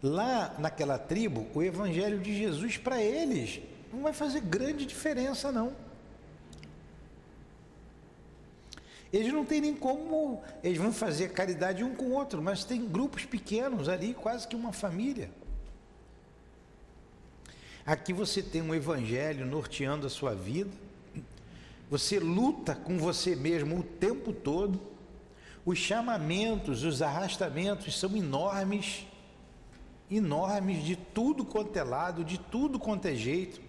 Lá 0.00 0.54
naquela 0.56 1.00
tribo, 1.00 1.48
o 1.52 1.64
Evangelho 1.64 2.20
de 2.20 2.38
Jesus 2.38 2.76
para 2.76 3.02
eles 3.02 3.60
não 3.92 4.02
vai 4.02 4.12
fazer 4.12 4.40
grande 4.40 4.86
diferença, 4.86 5.50
não. 5.50 5.89
Eles 9.12 9.32
não 9.32 9.44
têm 9.44 9.60
nem 9.60 9.74
como, 9.74 10.40
eles 10.62 10.78
vão 10.78 10.92
fazer 10.92 11.32
caridade 11.32 11.82
um 11.82 11.94
com 11.94 12.06
o 12.06 12.12
outro, 12.12 12.40
mas 12.40 12.64
tem 12.64 12.86
grupos 12.86 13.24
pequenos 13.24 13.88
ali, 13.88 14.14
quase 14.14 14.46
que 14.46 14.54
uma 14.54 14.72
família. 14.72 15.30
Aqui 17.84 18.12
você 18.12 18.40
tem 18.40 18.62
um 18.62 18.72
evangelho 18.72 19.44
norteando 19.44 20.06
a 20.06 20.10
sua 20.10 20.32
vida. 20.32 20.70
Você 21.88 22.20
luta 22.20 22.72
com 22.72 22.98
você 22.98 23.34
mesmo 23.34 23.80
o 23.80 23.82
tempo 23.82 24.32
todo. 24.32 24.80
Os 25.66 25.76
chamamentos, 25.76 26.84
os 26.84 27.02
arrastamentos 27.02 27.98
são 27.98 28.16
enormes, 28.16 29.06
enormes 30.08 30.84
de 30.84 30.94
tudo 30.94 31.44
quanto 31.44 31.76
é 31.76 31.82
lado, 31.82 32.24
de 32.24 32.38
tudo 32.38 32.78
quanto 32.78 33.06
é 33.06 33.14
jeito. 33.16 33.60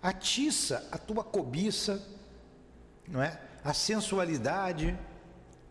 Atiça 0.00 0.88
a 0.92 0.96
tua 0.96 1.24
cobiça, 1.24 2.06
não 3.08 3.20
é? 3.20 3.49
A 3.64 3.72
sensualidade, 3.74 4.98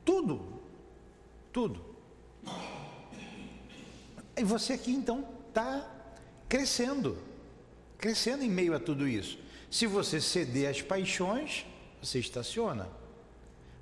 tudo, 0.06 0.62
tudo. 1.52 1.84
E 4.38 4.44
você 4.44 4.74
aqui 4.74 4.92
então 4.92 5.28
está 5.50 5.86
crescendo, 6.48 7.18
crescendo 7.98 8.44
em 8.44 8.50
meio 8.50 8.76
a 8.76 8.80
tudo 8.80 9.08
isso. 9.08 9.38
Se 9.70 9.86
você 9.86 10.22
ceder 10.22 10.70
às 10.70 10.82
paixões, 10.82 11.66
você 12.02 12.20
estaciona, 12.20 12.88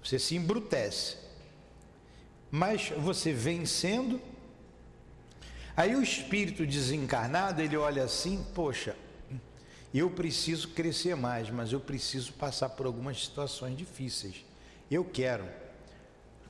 você 0.04 0.18
se 0.18 0.36
embrutece. 0.36 1.18
Mas 2.50 2.90
você 2.90 3.34
vencendo, 3.34 4.22
aí 5.76 5.96
o 5.96 6.02
espírito 6.02 6.66
desencarnado, 6.66 7.62
ele 7.62 7.78
olha 7.78 8.04
assim, 8.04 8.46
poxa, 8.56 8.96
eu 10.00 10.10
preciso 10.10 10.70
crescer 10.70 11.16
mais, 11.16 11.50
mas 11.50 11.72
eu 11.72 11.80
preciso 11.80 12.34
passar 12.34 12.70
por 12.70 12.86
algumas 12.86 13.24
situações 13.24 13.78
difíceis. 13.78 14.46
Eu 14.92 15.04
quero, 15.06 15.46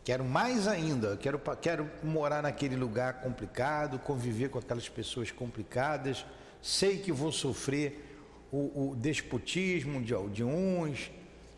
quero 0.04 0.26
mais 0.26 0.68
ainda, 0.68 1.16
quero, 1.18 1.40
quero 1.62 1.90
morar 2.04 2.42
naquele 2.42 2.76
lugar 2.76 3.22
complicado, 3.22 4.00
conviver 4.00 4.50
com 4.50 4.60
aquelas 4.60 4.90
pessoas 4.90 5.32
complicadas. 5.32 6.26
Sei 6.62 6.98
que 6.98 7.12
vou 7.12 7.32
sofrer 7.32 8.20
o, 8.52 8.92
o 8.92 8.96
despotismo 8.96 10.02
de, 10.02 10.14
de 10.32 10.44
uns 10.44 11.12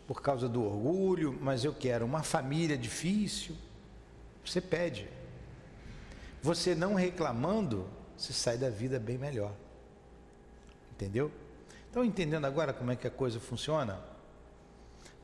por 0.06 0.22
causa 0.22 0.50
do 0.50 0.64
orgulho, 0.64 1.38
mas 1.40 1.64
eu 1.64 1.74
quero 1.74 2.06
uma 2.06 2.24
família 2.24 2.78
difícil. 2.78 3.56
Você 4.44 4.60
pede. 4.60 5.08
Você 6.42 6.74
não 6.74 6.96
reclamando, 6.96 7.88
você 8.18 8.34
sai 8.34 8.58
da 8.58 8.70
vida 8.70 9.00
bem 9.00 9.18
melhor. 9.18 9.54
Entendeu? 10.92 11.32
Estão 11.90 12.06
entendendo 12.06 12.46
agora 12.46 12.72
como 12.72 12.92
é 12.92 12.96
que 12.96 13.08
a 13.08 13.12
coisa 13.12 13.40
funciona? 13.40 14.00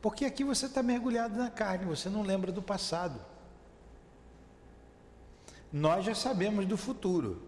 Porque 0.02 0.26
aqui 0.26 0.44
você 0.44 0.66
está 0.66 0.82
mergulhado 0.82 1.38
na 1.38 1.48
carne, 1.48 1.86
você 1.86 2.10
não 2.10 2.24
lembra 2.24 2.52
do 2.52 2.60
passado. 2.60 3.22
Nós 5.72 6.04
já 6.04 6.16
sabemos 6.16 6.66
do 6.66 6.76
futuro 6.76 7.44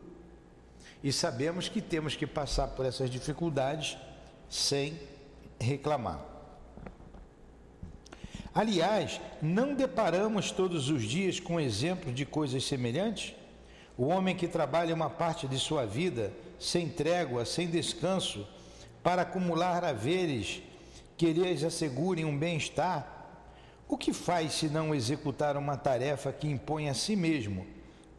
e 1.04 1.12
sabemos 1.12 1.68
que 1.68 1.82
temos 1.82 2.16
que 2.16 2.28
passar 2.28 2.68
por 2.68 2.86
essas 2.86 3.10
dificuldades 3.10 3.98
sem 4.48 5.00
reclamar. 5.60 6.24
Aliás, 8.54 9.20
não 9.42 9.74
deparamos 9.74 10.52
todos 10.52 10.92
os 10.92 11.02
dias 11.02 11.40
com 11.40 11.60
exemplos 11.60 12.14
de 12.14 12.24
coisas 12.24 12.64
semelhantes? 12.64 13.36
O 13.98 14.06
homem 14.06 14.36
que 14.36 14.48
trabalha 14.48 14.94
uma 14.94 15.10
parte 15.10 15.48
de 15.48 15.58
sua 15.58 15.88
vida 15.88 16.32
sem 16.60 16.88
trégua, 16.88 17.46
sem 17.46 17.68
descanso, 17.68 18.48
para 19.08 19.22
acumular 19.22 19.86
haveres 19.86 20.62
que 21.16 21.32
lhes 21.32 21.64
assegurem 21.64 22.26
um 22.26 22.38
bem-estar, 22.38 23.08
o 23.88 23.98
que 23.98 24.12
faz 24.12 24.52
se 24.52 24.68
não 24.68 24.94
executar 24.94 25.56
uma 25.56 25.78
tarefa 25.78 26.30
que 26.34 26.46
impõe 26.46 26.90
a 26.90 26.94
si 26.94 27.16
mesmo, 27.16 27.66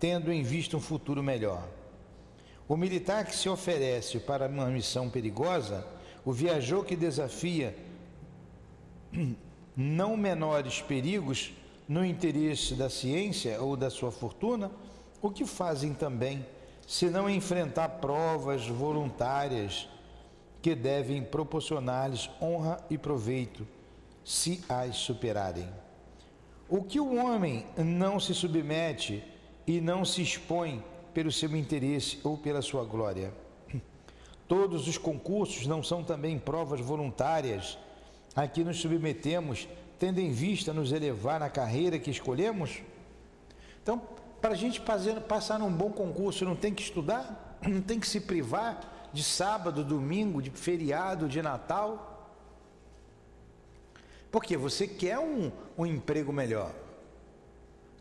tendo 0.00 0.32
em 0.32 0.42
vista 0.42 0.78
um 0.78 0.80
futuro 0.80 1.22
melhor? 1.22 1.62
O 2.66 2.74
militar 2.74 3.26
que 3.26 3.36
se 3.36 3.50
oferece 3.50 4.18
para 4.18 4.48
uma 4.48 4.64
missão 4.68 5.10
perigosa, 5.10 5.86
o 6.24 6.32
viajor 6.32 6.86
que 6.86 6.96
desafia 6.96 7.76
não 9.76 10.16
menores 10.16 10.80
perigos 10.80 11.52
no 11.86 12.02
interesse 12.02 12.74
da 12.74 12.88
ciência 12.88 13.60
ou 13.60 13.76
da 13.76 13.90
sua 13.90 14.10
fortuna, 14.10 14.70
o 15.20 15.28
que 15.30 15.44
fazem 15.44 15.92
também 15.92 16.46
senão 16.86 17.28
enfrentar 17.28 17.90
provas 18.00 18.66
voluntárias 18.66 19.86
que 20.60 20.74
devem 20.74 21.22
proporcionar-lhes 21.22 22.28
honra 22.40 22.78
e 22.90 22.98
proveito, 22.98 23.66
se 24.24 24.62
as 24.68 24.96
superarem. 24.96 25.68
O 26.68 26.82
que 26.82 27.00
o 27.00 27.14
homem 27.14 27.64
não 27.76 28.20
se 28.20 28.34
submete 28.34 29.24
e 29.66 29.80
não 29.80 30.04
se 30.04 30.22
expõe 30.22 30.84
pelo 31.14 31.32
seu 31.32 31.56
interesse 31.56 32.20
ou 32.22 32.36
pela 32.36 32.60
sua 32.60 32.84
glória. 32.84 33.32
Todos 34.46 34.88
os 34.88 34.98
concursos 34.98 35.66
não 35.66 35.82
são 35.82 36.02
também 36.02 36.38
provas 36.38 36.80
voluntárias 36.80 37.78
a 38.34 38.46
que 38.46 38.64
nos 38.64 38.80
submetemos, 38.80 39.68
tendo 39.98 40.20
em 40.20 40.30
vista 40.30 40.72
nos 40.72 40.92
elevar 40.92 41.40
na 41.40 41.50
carreira 41.50 41.98
que 41.98 42.10
escolhemos? 42.10 42.82
Então, 43.82 44.00
para 44.40 44.52
a 44.52 44.56
gente 44.56 44.80
fazer, 44.80 45.20
passar 45.22 45.58
num 45.58 45.72
bom 45.72 45.90
concurso, 45.90 46.44
não 46.44 46.54
tem 46.54 46.72
que 46.72 46.82
estudar? 46.82 47.58
Não 47.66 47.80
tem 47.80 47.98
que 47.98 48.06
se 48.06 48.20
privar 48.20 48.97
de 49.12 49.22
sábado, 49.22 49.84
domingo, 49.84 50.42
de 50.42 50.50
feriado, 50.50 51.28
de 51.28 51.40
Natal? 51.42 52.36
Porque 54.30 54.56
você 54.56 54.86
quer 54.86 55.18
um, 55.18 55.50
um 55.76 55.86
emprego 55.86 56.32
melhor. 56.32 56.72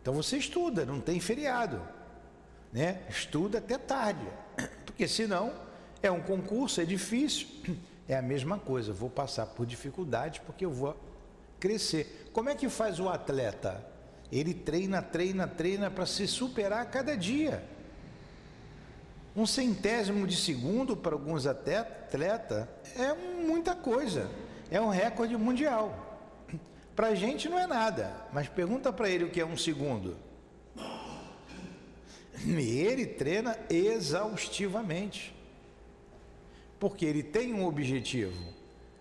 Então 0.01 0.13
você 0.13 0.37
estuda, 0.37 0.85
não 0.85 0.99
tem 0.99 1.19
feriado. 1.19 1.81
Né? 2.71 3.01
Estuda 3.09 3.57
até 3.59 3.77
tarde. 3.77 4.27
Porque 4.85 5.07
senão 5.07 5.53
é 6.01 6.11
um 6.11 6.21
concurso, 6.21 6.81
é 6.81 6.85
difícil. 6.85 7.47
É 8.09 8.15
a 8.15 8.21
mesma 8.21 8.57
coisa, 8.57 8.93
vou 8.93 9.09
passar 9.09 9.45
por 9.47 9.65
dificuldades 9.65 10.39
porque 10.39 10.63
eu 10.63 10.71
vou 10.71 10.95
crescer. 11.59 12.29
Como 12.31 12.47
é 12.49 12.55
que 12.55 12.69
faz 12.69 13.01
o 13.01 13.09
atleta? 13.09 13.85
Ele 14.31 14.53
treina, 14.53 15.01
treina, 15.01 15.45
treina 15.45 15.91
para 15.91 16.05
se 16.05 16.25
superar 16.25 16.83
a 16.83 16.85
cada 16.85 17.17
dia. 17.17 17.61
Um 19.37 19.45
centésimo 19.45 20.25
de 20.25 20.35
segundo 20.35 20.97
para 20.97 21.13
alguns 21.13 21.45
atletas 21.45 22.67
é 22.97 23.13
muita 23.13 23.75
coisa. 23.75 24.27
É 24.71 24.81
um 24.81 24.89
recorde 24.89 25.37
mundial. 25.37 26.27
Para 26.95 27.09
a 27.09 27.15
gente 27.15 27.47
não 27.47 27.59
é 27.59 27.67
nada, 27.67 28.11
mas 28.33 28.47
pergunta 28.49 28.91
para 28.91 29.07
ele 29.07 29.25
o 29.25 29.29
que 29.29 29.39
é 29.39 29.45
um 29.45 29.55
segundo. 29.55 30.17
E 32.43 32.79
ele 32.79 33.05
treina 33.05 33.55
exaustivamente. 33.69 35.35
Porque 36.79 37.05
ele 37.05 37.21
tem 37.21 37.53
um 37.53 37.67
objetivo. 37.67 38.43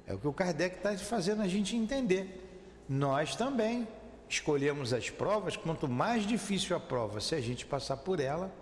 É 0.06 0.12
o 0.12 0.18
que 0.18 0.28
o 0.28 0.34
Kardec 0.34 0.76
está 0.76 0.94
fazendo 0.98 1.40
a 1.40 1.48
gente 1.48 1.74
entender. 1.74 2.46
Nós 2.86 3.34
também 3.34 3.88
escolhemos 4.28 4.92
as 4.92 5.08
provas, 5.08 5.56
quanto 5.56 5.88
mais 5.88 6.26
difícil 6.26 6.76
a 6.76 6.80
prova, 6.80 7.22
se 7.22 7.34
a 7.34 7.40
gente 7.40 7.64
passar 7.64 7.96
por 7.96 8.20
ela, 8.20 8.52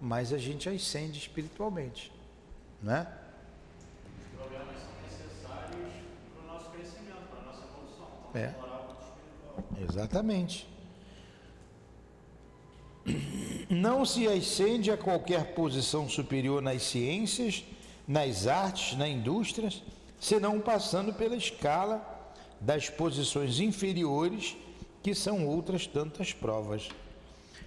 mais 0.00 0.32
a 0.32 0.38
gente 0.38 0.68
ascende 0.68 1.18
espiritualmente. 1.18 2.10
Né? 2.82 3.06
Os 4.18 4.38
problemas 4.38 4.76
são 4.78 4.92
necessários 5.02 5.76
para 6.34 6.42
o 6.42 6.46
nosso 6.52 6.70
crescimento, 6.70 7.28
para 7.30 7.40
a 7.40 7.44
nossa 7.44 7.64
evolução. 7.64 8.08
É. 8.34 8.54
Exatamente. 9.82 10.68
Não 13.68 14.04
se 14.04 14.26
ascende 14.26 14.90
a 14.90 14.96
qualquer 14.96 15.54
posição 15.54 16.08
superior 16.08 16.60
nas 16.62 16.82
ciências, 16.82 17.64
nas 18.06 18.46
artes, 18.46 18.96
nas 18.96 19.08
indústrias, 19.08 19.82
senão 20.18 20.60
passando 20.60 21.12
pela 21.12 21.36
escala 21.36 22.06
das 22.60 22.90
posições 22.90 23.58
inferiores, 23.58 24.56
que 25.02 25.14
são 25.14 25.46
outras 25.46 25.86
tantas 25.86 26.32
provas. 26.32 26.88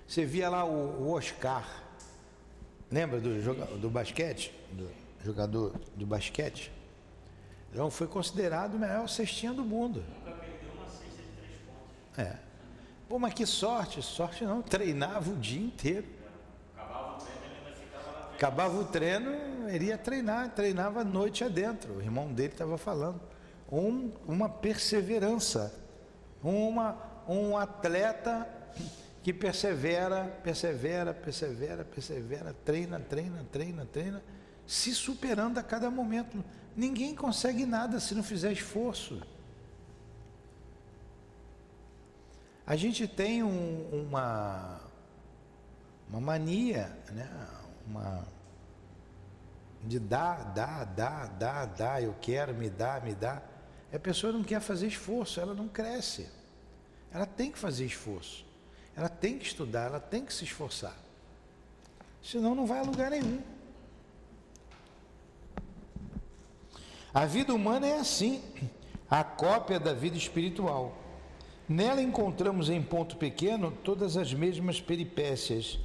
Você 0.07 0.25
via 0.25 0.49
lá 0.49 0.63
o, 0.63 1.11
Oscar, 1.11 1.82
lembra 2.93 3.19
do, 3.19 3.41
jogador, 3.41 3.77
do 3.77 3.89
basquete? 3.89 4.53
Do 4.71 4.87
jogador 5.25 5.73
do 5.95 6.05
basquete? 6.05 6.71
Então 7.71 7.89
foi 7.89 8.05
considerado 8.05 8.75
o 8.75 8.79
melhor 8.79 9.09
cestinha 9.09 9.51
do 9.51 9.65
mundo. 9.65 10.03
É. 12.15 12.35
Pô, 13.09 13.17
mas 13.17 13.33
que 13.33 13.47
sorte, 13.47 13.99
sorte 14.03 14.45
não, 14.45 14.61
treinava 14.61 15.31
o 15.31 15.35
dia 15.35 15.61
inteiro. 15.61 16.05
Acabava 18.35 18.77
o 18.77 18.85
treino, 18.85 19.67
ele 19.69 19.85
ia 19.85 19.97
treinar, 19.97 20.49
treinava 20.49 21.01
a 21.01 21.03
noite 21.03 21.43
adentro. 21.43 21.95
O 21.95 22.01
irmão 22.01 22.31
dele 22.31 22.53
estava 22.53 22.77
falando. 22.77 23.19
Um, 23.71 24.11
uma 24.27 24.47
perseverança, 24.47 25.73
uma, 26.43 26.95
um 27.27 27.57
atleta 27.57 28.47
que 29.23 29.31
persevera, 29.31 30.25
persevera, 30.43 31.13
persevera, 31.13 31.85
persevera, 31.85 32.53
treina, 32.65 32.99
treina, 32.99 33.45
treina, 33.49 33.85
treina, 33.85 34.23
se 34.67 34.93
superando 34.93 35.57
a 35.57 35.63
cada 35.63 35.89
momento. 35.89 36.43
Ninguém 36.75 37.15
consegue 37.15 37.65
nada 37.65 38.01
se 38.01 38.13
não 38.13 38.21
fizer 38.21 38.51
esforço. 38.51 39.21
A 42.67 42.75
gente 42.75 43.07
tem 43.07 43.41
um, 43.43 44.07
uma, 44.09 44.81
uma 46.09 46.19
mania, 46.19 46.97
né? 47.11 47.29
uma, 47.87 48.27
de 49.83 49.99
dar, 49.99 50.53
dar, 50.53 50.85
dar, 50.85 51.27
dar, 51.29 51.65
dar, 51.65 52.03
eu 52.03 52.13
quero, 52.19 52.53
me 52.53 52.69
dá, 52.69 52.99
me 52.99 53.15
dá. 53.15 53.41
A 53.93 53.99
pessoa 53.99 54.33
não 54.33 54.43
quer 54.43 54.59
fazer 54.59 54.87
esforço, 54.87 55.39
ela 55.39 55.53
não 55.53 55.69
cresce. 55.69 56.29
Ela 57.09 57.25
tem 57.25 57.51
que 57.51 57.57
fazer 57.57 57.85
esforço. 57.85 58.52
Ela 58.95 59.09
tem 59.09 59.37
que 59.37 59.45
estudar, 59.45 59.85
ela 59.85 59.99
tem 59.99 60.23
que 60.23 60.33
se 60.33 60.43
esforçar. 60.43 60.95
Senão 62.21 62.55
não 62.55 62.65
vai 62.65 62.79
a 62.79 62.83
lugar 62.83 63.11
nenhum. 63.11 63.41
A 67.13 67.25
vida 67.25 67.53
humana 67.53 67.85
é 67.85 67.99
assim, 67.99 68.41
a 69.09 69.23
cópia 69.23 69.79
da 69.79 69.93
vida 69.93 70.17
espiritual. 70.17 70.97
Nela 71.67 72.01
encontramos 72.01 72.69
em 72.69 72.81
ponto 72.81 73.17
pequeno 73.17 73.71
todas 73.83 74.17
as 74.17 74.33
mesmas 74.33 74.81
peripécias. 74.81 75.79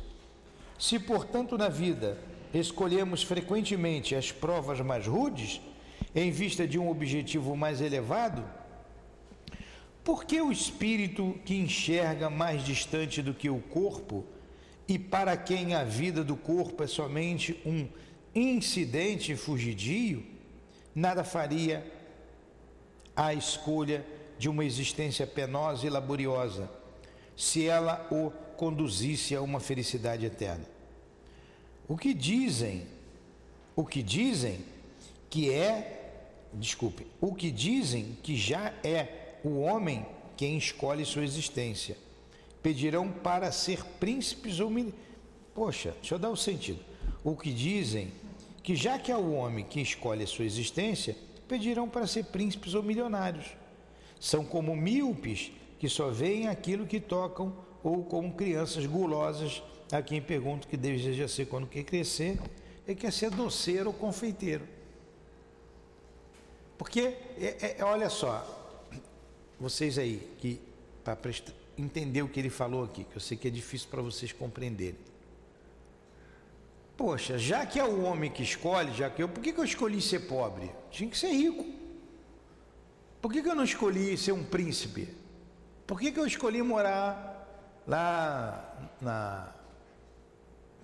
Se, 0.78 0.98
portanto, 0.98 1.58
na 1.58 1.68
vida 1.68 2.18
escolhemos 2.52 3.22
frequentemente 3.22 4.14
as 4.14 4.32
provas 4.32 4.80
mais 4.80 5.06
rudes, 5.06 5.60
em 6.14 6.30
vista 6.30 6.66
de 6.66 6.78
um 6.78 6.88
objetivo 6.88 7.54
mais 7.56 7.80
elevado, 7.80 8.44
por 10.08 10.24
que 10.24 10.40
o 10.40 10.50
espírito 10.50 11.38
que 11.44 11.54
enxerga 11.54 12.30
mais 12.30 12.64
distante 12.64 13.20
do 13.20 13.34
que 13.34 13.50
o 13.50 13.60
corpo 13.60 14.24
e 14.88 14.98
para 14.98 15.36
quem 15.36 15.74
a 15.74 15.84
vida 15.84 16.24
do 16.24 16.34
corpo 16.34 16.82
é 16.82 16.86
somente 16.86 17.60
um 17.66 17.86
incidente 18.34 19.36
fugidio, 19.36 20.24
nada 20.94 21.22
faria 21.24 21.86
a 23.14 23.34
escolha 23.34 24.02
de 24.38 24.48
uma 24.48 24.64
existência 24.64 25.26
penosa 25.26 25.86
e 25.86 25.90
laboriosa, 25.90 26.70
se 27.36 27.68
ela 27.68 28.08
o 28.10 28.30
conduzisse 28.56 29.36
a 29.36 29.42
uma 29.42 29.60
felicidade 29.60 30.24
eterna. 30.24 30.64
O 31.86 31.98
que 31.98 32.14
dizem, 32.14 32.86
o 33.76 33.84
que 33.84 34.02
dizem 34.02 34.64
que 35.28 35.52
é, 35.52 36.22
desculpe, 36.54 37.06
o 37.20 37.34
que 37.34 37.50
dizem 37.50 38.16
que 38.22 38.34
já 38.34 38.72
é 38.82 39.17
o 39.44 39.60
homem 39.60 40.06
quem 40.36 40.56
escolhe 40.56 41.04
sua 41.04 41.24
existência. 41.24 41.96
Pedirão 42.62 43.10
para 43.10 43.50
ser 43.50 43.84
príncipes 44.00 44.60
ou 44.60 44.70
Poxa, 45.54 45.94
deixa 46.00 46.14
eu 46.14 46.18
dar 46.18 46.28
o 46.28 46.32
um 46.32 46.36
sentido. 46.36 46.80
O 47.24 47.36
que 47.36 47.52
dizem 47.52 48.12
que 48.62 48.76
já 48.76 48.98
que 48.98 49.10
é 49.10 49.16
o 49.16 49.32
homem 49.32 49.64
que 49.64 49.80
escolhe 49.80 50.26
sua 50.26 50.44
existência, 50.44 51.16
pedirão 51.48 51.88
para 51.88 52.06
ser 52.06 52.24
príncipes 52.26 52.74
ou 52.74 52.82
milionários. 52.82 53.46
São 54.20 54.44
como 54.44 54.76
míopes 54.76 55.50
que 55.78 55.88
só 55.88 56.10
veem 56.10 56.48
aquilo 56.48 56.86
que 56.86 57.00
tocam 57.00 57.56
ou 57.82 58.04
como 58.04 58.34
crianças 58.34 58.84
gulosas 58.86 59.62
a 59.90 60.02
quem 60.02 60.20
pergunto 60.20 60.68
que 60.68 60.76
deseja 60.76 61.26
ser 61.26 61.46
quando 61.46 61.66
quer 61.66 61.82
crescer 61.82 62.38
e 62.86 62.94
quer 62.94 63.12
ser 63.12 63.30
doceiro 63.30 63.88
ou 63.88 63.94
confeiteiro. 63.94 64.66
Porque, 66.76 67.16
é, 67.40 67.76
é, 67.78 67.84
olha 67.84 68.08
só, 68.10 68.57
vocês 69.58 69.98
aí 69.98 70.28
que 70.38 70.60
para 71.04 71.16
entender 71.76 72.22
o 72.22 72.28
que 72.28 72.40
ele 72.40 72.50
falou 72.50 72.84
aqui, 72.84 73.04
que 73.04 73.16
eu 73.16 73.20
sei 73.20 73.36
que 73.36 73.48
é 73.48 73.50
difícil 73.50 73.88
para 73.90 74.02
vocês 74.02 74.32
compreenderem. 74.32 74.98
Poxa, 76.96 77.38
já 77.38 77.64
que 77.64 77.78
é 77.78 77.84
o 77.84 78.02
homem 78.02 78.30
que 78.30 78.42
escolhe, 78.42 78.92
já 78.92 79.08
que 79.08 79.22
eu, 79.22 79.28
por 79.28 79.40
que, 79.40 79.52
que 79.52 79.60
eu 79.60 79.64
escolhi 79.64 80.02
ser 80.02 80.20
pobre? 80.26 80.70
Tinha 80.90 81.08
que 81.08 81.16
ser 81.16 81.28
rico. 81.28 81.64
Por 83.22 83.32
que, 83.32 83.42
que 83.42 83.48
eu 83.48 83.54
não 83.54 83.64
escolhi 83.64 84.16
ser 84.16 84.32
um 84.32 84.44
príncipe? 84.44 85.08
Por 85.86 85.98
que, 85.98 86.10
que 86.10 86.18
eu 86.18 86.26
escolhi 86.26 86.60
morar 86.60 87.82
lá 87.86 88.92
na. 89.00 89.52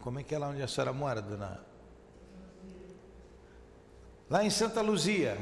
Como 0.00 0.18
é 0.18 0.22
que 0.22 0.34
é 0.34 0.38
lá 0.38 0.48
onde 0.48 0.62
a 0.62 0.68
senhora 0.68 0.92
mora, 0.92 1.20
dona? 1.20 1.60
Lá 4.30 4.44
em 4.44 4.50
Santa 4.50 4.80
Luzia. 4.80 5.36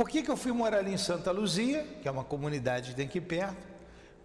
Por 0.00 0.08
que, 0.08 0.22
que 0.22 0.30
eu 0.30 0.36
fui 0.36 0.50
morar 0.50 0.78
ali 0.78 0.94
em 0.94 0.96
Santa 0.96 1.30
Luzia, 1.30 1.86
que 2.00 2.08
é 2.08 2.10
uma 2.10 2.24
comunidade 2.24 2.88
que 2.88 2.96
tem 2.96 3.04
aqui 3.04 3.20
perto? 3.20 3.68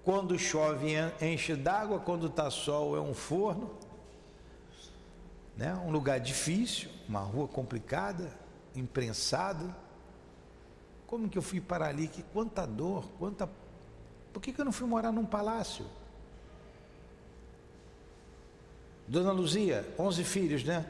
Quando 0.06 0.40
chove 0.40 0.94
enche 1.22 1.54
d'água, 1.54 2.00
quando 2.00 2.28
está 2.28 2.50
sol 2.50 2.96
é 2.96 3.02
um 3.02 3.14
forno. 3.14 3.76
né? 5.58 5.76
um 5.86 5.92
lugar 5.92 6.18
difícil, 6.22 6.90
uma 7.10 7.20
rua 7.20 7.46
complicada, 7.46 8.32
imprensada. 8.74 9.76
Como 11.06 11.28
que 11.28 11.38
eu 11.38 11.42
fui 11.42 11.60
parar 11.60 11.88
ali? 11.88 12.08
Que 12.08 12.24
quanta 12.24 12.66
dor, 12.66 13.04
quanta. 13.20 13.50
Por 14.32 14.42
que, 14.42 14.54
que 14.54 14.62
eu 14.62 14.66
não 14.66 14.72
fui 14.72 14.88
morar 14.88 15.12
num 15.12 15.26
palácio? 15.26 15.86
Dona 19.10 19.34
Luzia, 19.34 19.86
11 20.00 20.24
filhos, 20.24 20.64
né? 20.64 20.90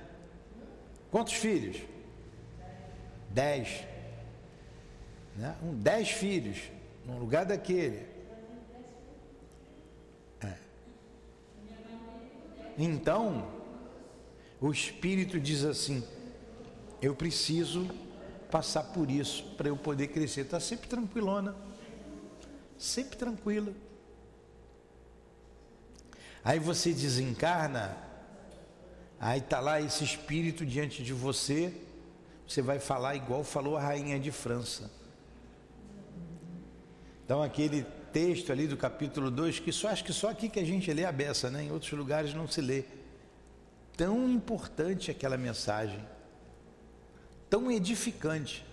Quantos 1.09 1.33
filhos? 1.33 1.81
Dez. 3.31 3.94
Né? 5.35 5.55
Um, 5.61 5.73
dez 5.73 6.09
filhos, 6.09 6.57
no 7.05 7.17
lugar 7.17 7.45
daquele. 7.45 8.07
É. 10.41 10.53
Então, 12.77 13.47
o 14.61 14.71
Espírito 14.71 15.39
diz 15.39 15.63
assim: 15.63 16.03
eu 17.01 17.13
preciso 17.13 17.89
passar 18.49 18.83
por 18.83 19.11
isso 19.11 19.43
para 19.57 19.67
eu 19.67 19.75
poder 19.75 20.07
crescer. 20.07 20.41
Está 20.41 20.59
sempre 20.59 20.87
tranquilona, 20.87 21.55
sempre 22.77 23.17
tranquila. 23.17 23.73
Aí 26.43 26.59
você 26.59 26.93
desencarna, 26.93 27.97
aí 29.19 29.39
está 29.39 29.59
lá 29.59 29.81
esse 29.81 30.03
espírito 30.03 30.65
diante 30.65 31.03
de 31.03 31.11
você, 31.11 31.73
você 32.47 32.61
vai 32.61 32.79
falar 32.79 33.15
igual 33.15 33.43
falou 33.43 33.75
a 33.75 33.81
rainha 33.81 34.19
de 34.19 34.31
França. 34.31 34.91
Então 37.25 37.41
aquele 37.41 37.83
texto 38.13 38.51
ali 38.51 38.67
do 38.67 38.77
capítulo 38.77 39.31
2, 39.31 39.59
que 39.59 39.71
só 39.71 39.89
acho 39.89 40.03
que 40.03 40.13
só 40.13 40.29
aqui 40.29 40.47
que 40.47 40.59
a 40.59 40.65
gente 40.65 40.93
lê 40.93 41.03
a 41.03 41.11
beça, 41.11 41.49
né? 41.49 41.63
Em 41.63 41.71
outros 41.71 41.91
lugares 41.91 42.33
não 42.33 42.47
se 42.47 42.61
lê. 42.61 42.85
Tão 43.97 44.29
importante 44.29 45.09
aquela 45.09 45.35
mensagem, 45.35 45.99
tão 47.49 47.71
edificante. 47.71 48.65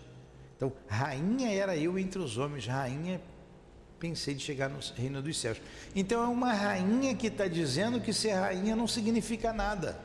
Então, 0.56 0.72
rainha 0.86 1.50
era 1.52 1.76
eu 1.76 1.98
entre 1.98 2.20
os 2.20 2.36
homens, 2.36 2.66
rainha 2.66 3.20
pensei 3.98 4.34
de 4.34 4.42
chegar 4.42 4.68
no 4.68 4.80
reino 4.96 5.22
dos 5.22 5.38
céus. 5.38 5.62
Então 5.94 6.22
é 6.24 6.26
uma 6.26 6.52
rainha 6.52 7.14
que 7.14 7.28
está 7.28 7.46
dizendo 7.46 8.00
que 8.00 8.12
ser 8.12 8.32
rainha 8.32 8.74
não 8.74 8.88
significa 8.88 9.52
nada. 9.52 9.98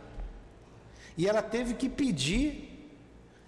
E 1.18 1.28
ela 1.28 1.42
teve 1.42 1.74
que 1.74 1.90
pedir 1.90 2.96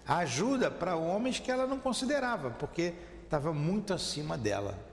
ajuda 0.04 0.68
para 0.68 0.96
homens 0.96 1.38
que 1.38 1.52
ela 1.52 1.68
não 1.68 1.78
considerava, 1.78 2.50
porque 2.50 2.94
estava 3.22 3.52
muito 3.52 3.94
acima 3.94 4.36
dela. 4.36 4.89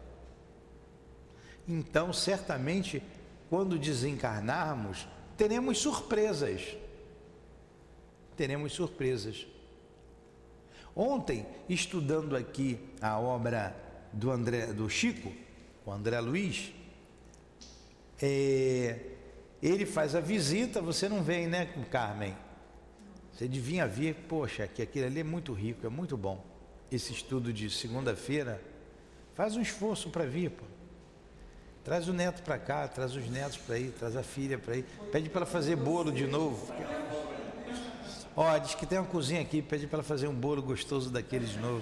Então, 1.68 2.14
certamente, 2.14 3.04
quando 3.50 3.78
desencarnarmos, 3.78 5.08
teremos 5.36 5.80
surpresas. 5.80 6.78
Teremos 8.36 8.74
surpresas. 8.74 9.46
Ontem, 10.96 11.46
estudando 11.68 12.36
aqui 12.36 12.80
a 13.02 13.20
obra 13.20 13.76
do 14.14 14.32
André, 14.32 14.68
do 14.68 14.90
Chico, 14.90 15.32
o 15.86 15.92
André 15.92 16.20
Luiz, 16.20 16.72
é, 18.22 19.00
ele 19.62 19.86
faz 19.86 20.16
a 20.16 20.20
visita, 20.20 20.82
você 20.82 21.08
não 21.08 21.22
vem, 21.22 21.48
né, 21.48 21.66
Carmen? 21.92 22.36
Você 23.32 23.48
devia 23.48 23.86
vir, 23.86 24.16
poxa, 24.28 24.68
que 24.68 24.82
aquilo 24.82 25.06
ali 25.06 25.20
é 25.20 25.24
muito 25.24 25.54
rico, 25.54 25.86
é 25.86 25.90
muito 25.90 26.18
bom. 26.18 26.44
Esse 26.92 27.14
estudo 27.14 27.54
de 27.54 27.70
segunda-feira, 27.70 28.62
faz 29.36 29.56
um 29.56 29.62
esforço 29.62 30.10
para 30.10 30.26
vir, 30.26 30.50
pô. 30.52 30.66
Traz 31.88 32.06
o 32.10 32.12
neto 32.12 32.44
para 32.44 32.60
cá, 32.60 32.86
traz 32.86 33.16
os 33.16 33.30
netos 33.30 33.56
para 33.56 33.76
aí, 33.76 33.90
traz 33.92 34.18
a 34.18 34.22
filha 34.22 34.58
para 34.58 34.74
aí. 34.74 34.84
Pede 35.10 35.30
para 35.30 35.40
ela 35.40 35.46
fazer 35.46 35.78
bolo 35.78 36.12
de 36.12 36.28
novo. 36.28 36.70
Ó, 38.36 38.58
diz 38.58 38.76
que 38.76 38.86
tem 38.86 39.00
uma 39.00 39.08
cozinha 39.08 39.40
aqui, 39.40 39.62
pede 39.62 39.88
para 39.88 40.00
ela 40.00 40.04
fazer 40.04 40.28
um 40.28 40.34
bolo 40.34 40.62
gostoso 40.62 41.10
daquele 41.10 41.46
de 41.46 41.58
novo. 41.58 41.82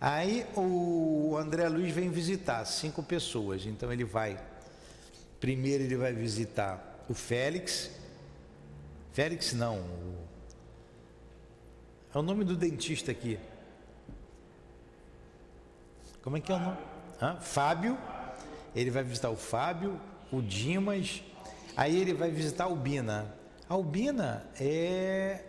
Aí 0.00 0.44
o 0.56 1.36
André 1.38 1.68
Luiz 1.68 1.94
vem 1.94 2.10
visitar 2.10 2.64
cinco 2.64 3.00
pessoas. 3.00 3.64
Então 3.64 3.92
ele 3.92 4.02
vai. 4.02 4.36
Primeiro 5.38 5.84
ele 5.84 5.96
vai 5.96 6.12
visitar 6.12 7.04
o 7.08 7.14
Félix. 7.14 7.92
Félix 9.12 9.52
não. 9.52 9.84
É 12.12 12.18
o 12.18 12.22
nome 12.22 12.42
do 12.42 12.56
dentista 12.56 13.12
aqui. 13.12 13.38
Como 16.24 16.38
é 16.38 16.40
que 16.40 16.50
é 16.50 16.56
o 16.56 16.58
nome? 16.58 16.78
Hã? 17.22 17.36
Fábio. 17.36 17.96
Ele 18.74 18.90
vai 18.90 19.02
visitar 19.02 19.30
o 19.30 19.36
Fábio, 19.36 20.00
o 20.30 20.40
Dimas. 20.40 21.22
Aí 21.76 22.00
ele 22.00 22.12
vai 22.12 22.30
visitar 22.30 22.64
a 22.64 22.66
Albina. 22.66 23.34
A 23.68 23.74
Albina 23.74 24.46
é 24.58 25.44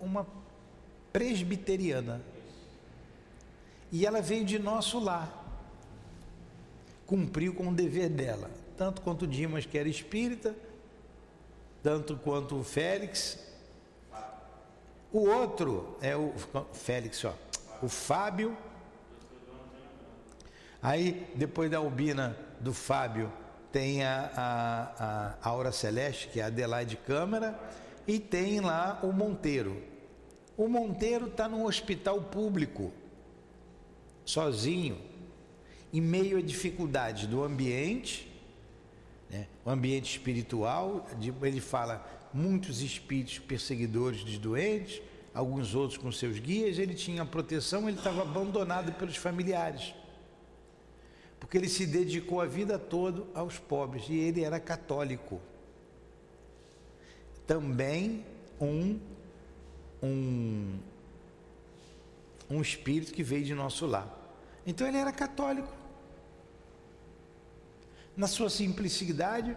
uma 0.00 0.26
presbiteriana. 1.12 2.22
E 3.92 4.06
ela 4.06 4.20
veio 4.20 4.44
de 4.44 4.58
nosso 4.58 4.98
lar. 4.98 5.36
Cumpriu 7.06 7.54
com 7.54 7.68
o 7.68 7.74
dever 7.74 8.08
dela, 8.08 8.48
tanto 8.76 9.02
quanto 9.02 9.26
Dimas, 9.26 9.66
que 9.66 9.76
era 9.76 9.88
espírita, 9.88 10.54
tanto 11.82 12.16
quanto 12.16 12.56
o 12.56 12.62
Félix. 12.62 13.38
O 15.12 15.26
outro 15.28 15.98
é 16.00 16.16
o 16.16 16.32
Félix, 16.72 17.24
ó, 17.24 17.34
o 17.82 17.88
Fábio. 17.88 18.56
Aí, 20.82 21.26
depois 21.34 21.70
da 21.70 21.78
Albina, 21.78 22.36
do 22.58 22.72
Fábio, 22.72 23.30
tem 23.70 24.02
a, 24.02 24.30
a, 24.36 25.34
a 25.42 25.48
Aura 25.48 25.72
Celeste, 25.72 26.28
que 26.28 26.40
é 26.40 26.42
a 26.42 26.46
Adelaide 26.46 26.96
Câmara, 26.96 27.58
e 28.06 28.18
tem 28.18 28.60
lá 28.60 28.98
o 29.02 29.12
Monteiro. 29.12 29.82
O 30.56 30.68
Monteiro 30.68 31.26
está 31.26 31.48
num 31.48 31.64
hospital 31.64 32.20
público 32.22 32.92
sozinho, 34.24 34.98
em 35.92 36.00
meio 36.00 36.38
à 36.38 36.42
dificuldade 36.42 37.26
do 37.26 37.42
ambiente, 37.42 38.30
né? 39.28 39.46
o 39.64 39.70
ambiente 39.70 40.10
espiritual, 40.10 41.06
ele 41.42 41.60
fala 41.60 42.04
muitos 42.32 42.80
espíritos 42.80 43.38
perseguidores 43.38 44.22
dos 44.22 44.38
doentes, 44.38 45.02
alguns 45.34 45.74
outros 45.74 45.98
com 45.98 46.10
seus 46.10 46.38
guias, 46.38 46.78
ele 46.78 46.94
tinha 46.94 47.24
proteção, 47.24 47.88
ele 47.88 47.98
estava 47.98 48.22
abandonado 48.22 48.92
pelos 48.92 49.16
familiares. 49.16 49.94
Porque 51.40 51.56
ele 51.56 51.68
se 51.68 51.86
dedicou 51.86 52.40
a 52.40 52.46
vida 52.46 52.78
toda 52.78 53.24
aos 53.34 53.58
pobres 53.58 54.04
e 54.08 54.16
ele 54.16 54.44
era 54.44 54.60
católico. 54.60 55.40
Também 57.46 58.24
um 58.60 59.00
um 60.02 60.78
um 62.48 62.60
espírito 62.60 63.12
que 63.12 63.22
veio 63.22 63.44
de 63.44 63.54
nosso 63.54 63.86
lar. 63.86 64.08
Então 64.66 64.86
ele 64.86 64.98
era 64.98 65.12
católico. 65.12 65.72
Na 68.16 68.26
sua 68.26 68.50
simplicidade, 68.50 69.56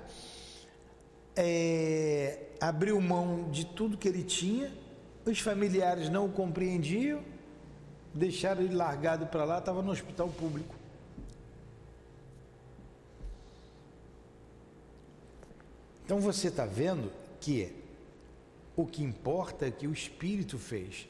é, 1.35 2.39
abriu 2.61 3.01
mão 3.01 3.49
de 3.51 3.65
tudo 3.65 3.97
que 3.97 4.07
ele 4.07 4.23
tinha, 4.23 4.71
os 5.25 5.39
familiares 5.39 6.09
não 6.09 6.27
o 6.27 6.31
compreendiam, 6.31 7.21
deixaram 8.13 8.61
ele 8.61 8.75
largado 8.75 9.25
para 9.25 9.43
lá, 9.43 9.57
estava 9.57 9.81
no 9.81 9.91
hospital 9.91 10.29
público. 10.29 10.75
Então 16.05 16.19
você 16.19 16.47
está 16.47 16.65
vendo 16.65 17.11
que 17.39 17.73
o 18.75 18.85
que 18.85 19.03
importa 19.03 19.67
é 19.67 19.71
que 19.71 19.87
o 19.87 19.93
Espírito 19.93 20.57
fez. 20.57 21.07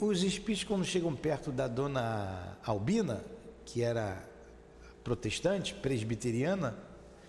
Os 0.00 0.22
espíritos, 0.22 0.64
quando 0.64 0.84
chegam 0.84 1.14
perto 1.14 1.52
da 1.52 1.68
dona 1.68 2.56
Albina, 2.64 3.22
que 3.66 3.82
era 3.82 4.26
protestante, 5.04 5.74
presbiteriana, 5.74 6.74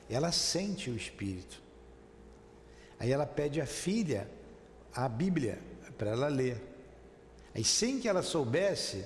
ela 0.10 0.32
sente 0.32 0.90
o 0.90 0.96
espírito. 0.96 1.62
Aí 2.98 3.12
ela 3.12 3.26
pede 3.26 3.60
à 3.60 3.66
filha 3.66 4.30
a 4.94 5.10
Bíblia 5.10 5.60
para 5.98 6.12
ela 6.12 6.28
ler. 6.30 6.62
Aí, 7.54 7.64
sem 7.64 8.00
que 8.00 8.08
ela 8.08 8.22
soubesse, 8.22 9.06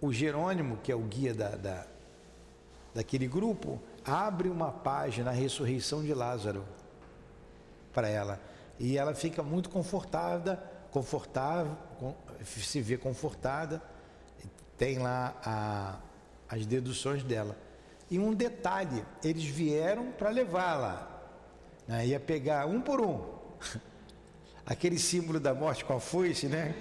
o 0.00 0.12
Jerônimo, 0.12 0.78
que 0.78 0.90
é 0.90 0.96
o 0.96 1.00
guia 1.00 1.34
da, 1.34 1.50
da, 1.50 1.86
daquele 2.94 3.28
grupo, 3.28 3.80
abre 4.04 4.48
uma 4.48 4.70
página, 4.70 5.30
a 5.30 5.34
ressurreição 5.34 6.02
de 6.02 6.12
Lázaro, 6.12 6.64
para 7.92 8.08
ela. 8.08 8.40
E 8.78 8.98
ela 8.98 9.14
fica 9.14 9.42
muito 9.42 9.68
confortada, 9.70 10.62
confortável, 10.90 11.76
se 12.44 12.80
vê 12.80 12.96
confortada, 12.96 13.82
tem 14.76 14.98
lá 14.98 15.34
a, 15.44 15.98
as 16.48 16.66
deduções 16.66 17.22
dela. 17.22 17.56
E 18.10 18.18
um 18.18 18.34
detalhe, 18.34 19.04
eles 19.22 19.44
vieram 19.44 20.12
para 20.12 20.30
levá-la. 20.30 21.08
Né? 21.86 22.08
Ia 22.08 22.20
pegar 22.20 22.66
um 22.66 22.80
por 22.80 23.00
um. 23.00 23.24
Aquele 24.66 24.98
símbolo 24.98 25.40
da 25.40 25.54
morte 25.54 25.84
com 25.84 25.94
a 25.94 26.00
foice, 26.00 26.46
né? 26.46 26.74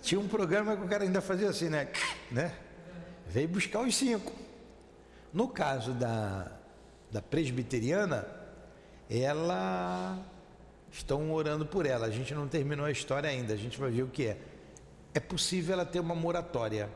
Tinha 0.00 0.20
um 0.20 0.28
programa 0.28 0.76
que 0.76 0.82
o 0.82 0.88
cara 0.88 1.04
ainda 1.04 1.20
fazia 1.20 1.48
assim, 1.48 1.68
né? 1.68 1.88
né? 2.30 2.54
Veio 3.26 3.48
buscar 3.48 3.80
os 3.80 3.94
cinco. 3.94 4.43
No 5.34 5.48
caso 5.48 5.92
da, 5.92 6.46
da 7.10 7.20
presbiteriana, 7.20 8.24
ela 9.10 10.16
estão 10.92 11.32
orando 11.32 11.66
por 11.66 11.86
ela. 11.86 12.06
A 12.06 12.10
gente 12.10 12.32
não 12.32 12.46
terminou 12.46 12.86
a 12.86 12.90
história 12.92 13.28
ainda, 13.28 13.52
a 13.52 13.56
gente 13.56 13.76
vai 13.76 13.90
ver 13.90 14.04
o 14.04 14.06
que 14.06 14.28
é. 14.28 14.38
É 15.12 15.18
possível 15.18 15.72
ela 15.72 15.84
ter 15.84 15.98
uma 15.98 16.14
moratória. 16.14 16.88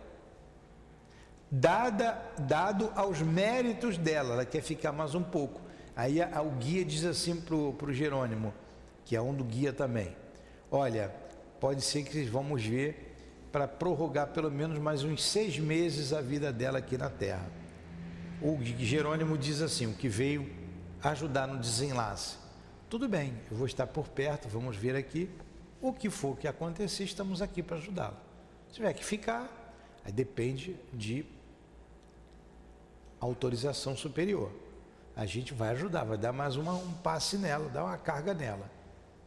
Dada, 1.50 2.16
dado 2.38 2.92
aos 2.94 3.20
méritos 3.20 3.98
dela, 3.98 4.34
ela 4.34 4.44
quer 4.44 4.62
ficar 4.62 4.92
mais 4.92 5.16
um 5.16 5.22
pouco. 5.22 5.60
Aí 5.96 6.22
a, 6.22 6.38
a, 6.38 6.40
o 6.40 6.52
guia 6.52 6.84
diz 6.84 7.04
assim 7.04 7.40
para 7.40 7.56
o 7.56 7.92
Jerônimo, 7.92 8.54
que 9.04 9.16
é 9.16 9.20
um 9.20 9.34
do 9.34 9.42
guia 9.42 9.72
também: 9.72 10.14
Olha, 10.70 11.12
pode 11.58 11.82
ser 11.82 12.04
que 12.04 12.22
vamos 12.22 12.64
ver 12.64 13.16
para 13.50 13.66
prorrogar 13.66 14.28
pelo 14.28 14.48
menos 14.48 14.78
mais 14.78 15.02
uns 15.02 15.24
seis 15.24 15.58
meses 15.58 16.12
a 16.12 16.20
vida 16.20 16.52
dela 16.52 16.78
aqui 16.78 16.96
na 16.96 17.10
Terra. 17.10 17.57
O 18.40 18.56
Jerônimo 18.62 19.36
diz 19.36 19.60
assim: 19.60 19.86
o 19.86 19.94
que 19.94 20.08
veio 20.08 20.48
ajudar 21.02 21.46
no 21.46 21.58
desenlace. 21.58 22.36
Tudo 22.88 23.08
bem, 23.08 23.38
eu 23.50 23.56
vou 23.56 23.66
estar 23.66 23.86
por 23.86 24.08
perto, 24.08 24.48
vamos 24.48 24.76
ver 24.76 24.96
aqui. 24.96 25.30
O 25.80 25.92
que 25.92 26.10
for 26.10 26.36
que 26.36 26.48
acontecer, 26.48 27.04
estamos 27.04 27.40
aqui 27.40 27.62
para 27.62 27.76
ajudá-la. 27.76 28.16
Se 28.68 28.74
tiver 28.74 28.92
que 28.92 29.04
ficar, 29.04 29.48
aí 30.04 30.10
depende 30.10 30.76
de 30.92 31.24
autorização 33.20 33.96
superior. 33.96 34.50
A 35.14 35.26
gente 35.26 35.52
vai 35.52 35.70
ajudar, 35.70 36.04
vai 36.04 36.18
dar 36.18 36.32
mais 36.32 36.56
uma, 36.56 36.72
um 36.72 36.92
passe 36.94 37.36
nela, 37.36 37.68
dar 37.68 37.84
uma 37.84 37.98
carga 37.98 38.34
nela. 38.34 38.70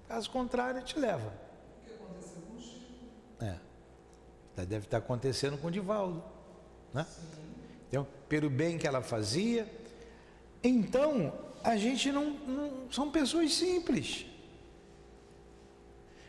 Caso 0.07 0.29
contrário, 0.29 0.81
te 0.83 0.97
leva. 0.97 1.33
O 1.81 1.85
que 1.85 1.93
aconteceu 1.93 2.41
com 2.41 2.57
o 2.57 2.61
Chico? 2.61 3.05
É. 3.41 4.65
Deve 4.65 4.85
estar 4.85 4.97
acontecendo 4.97 5.57
com 5.57 5.67
o 5.67 5.71
Divaldo. 5.71 6.23
Né? 6.93 7.05
Então, 7.91 8.07
pelo 8.27 8.49
bem 8.49 8.77
que 8.77 8.87
ela 8.87 9.01
fazia. 9.01 9.71
Então, 10.63 11.33
a 11.63 11.75
gente 11.75 12.11
não, 12.11 12.31
não. 12.31 12.91
São 12.91 13.11
pessoas 13.11 13.53
simples. 13.53 14.25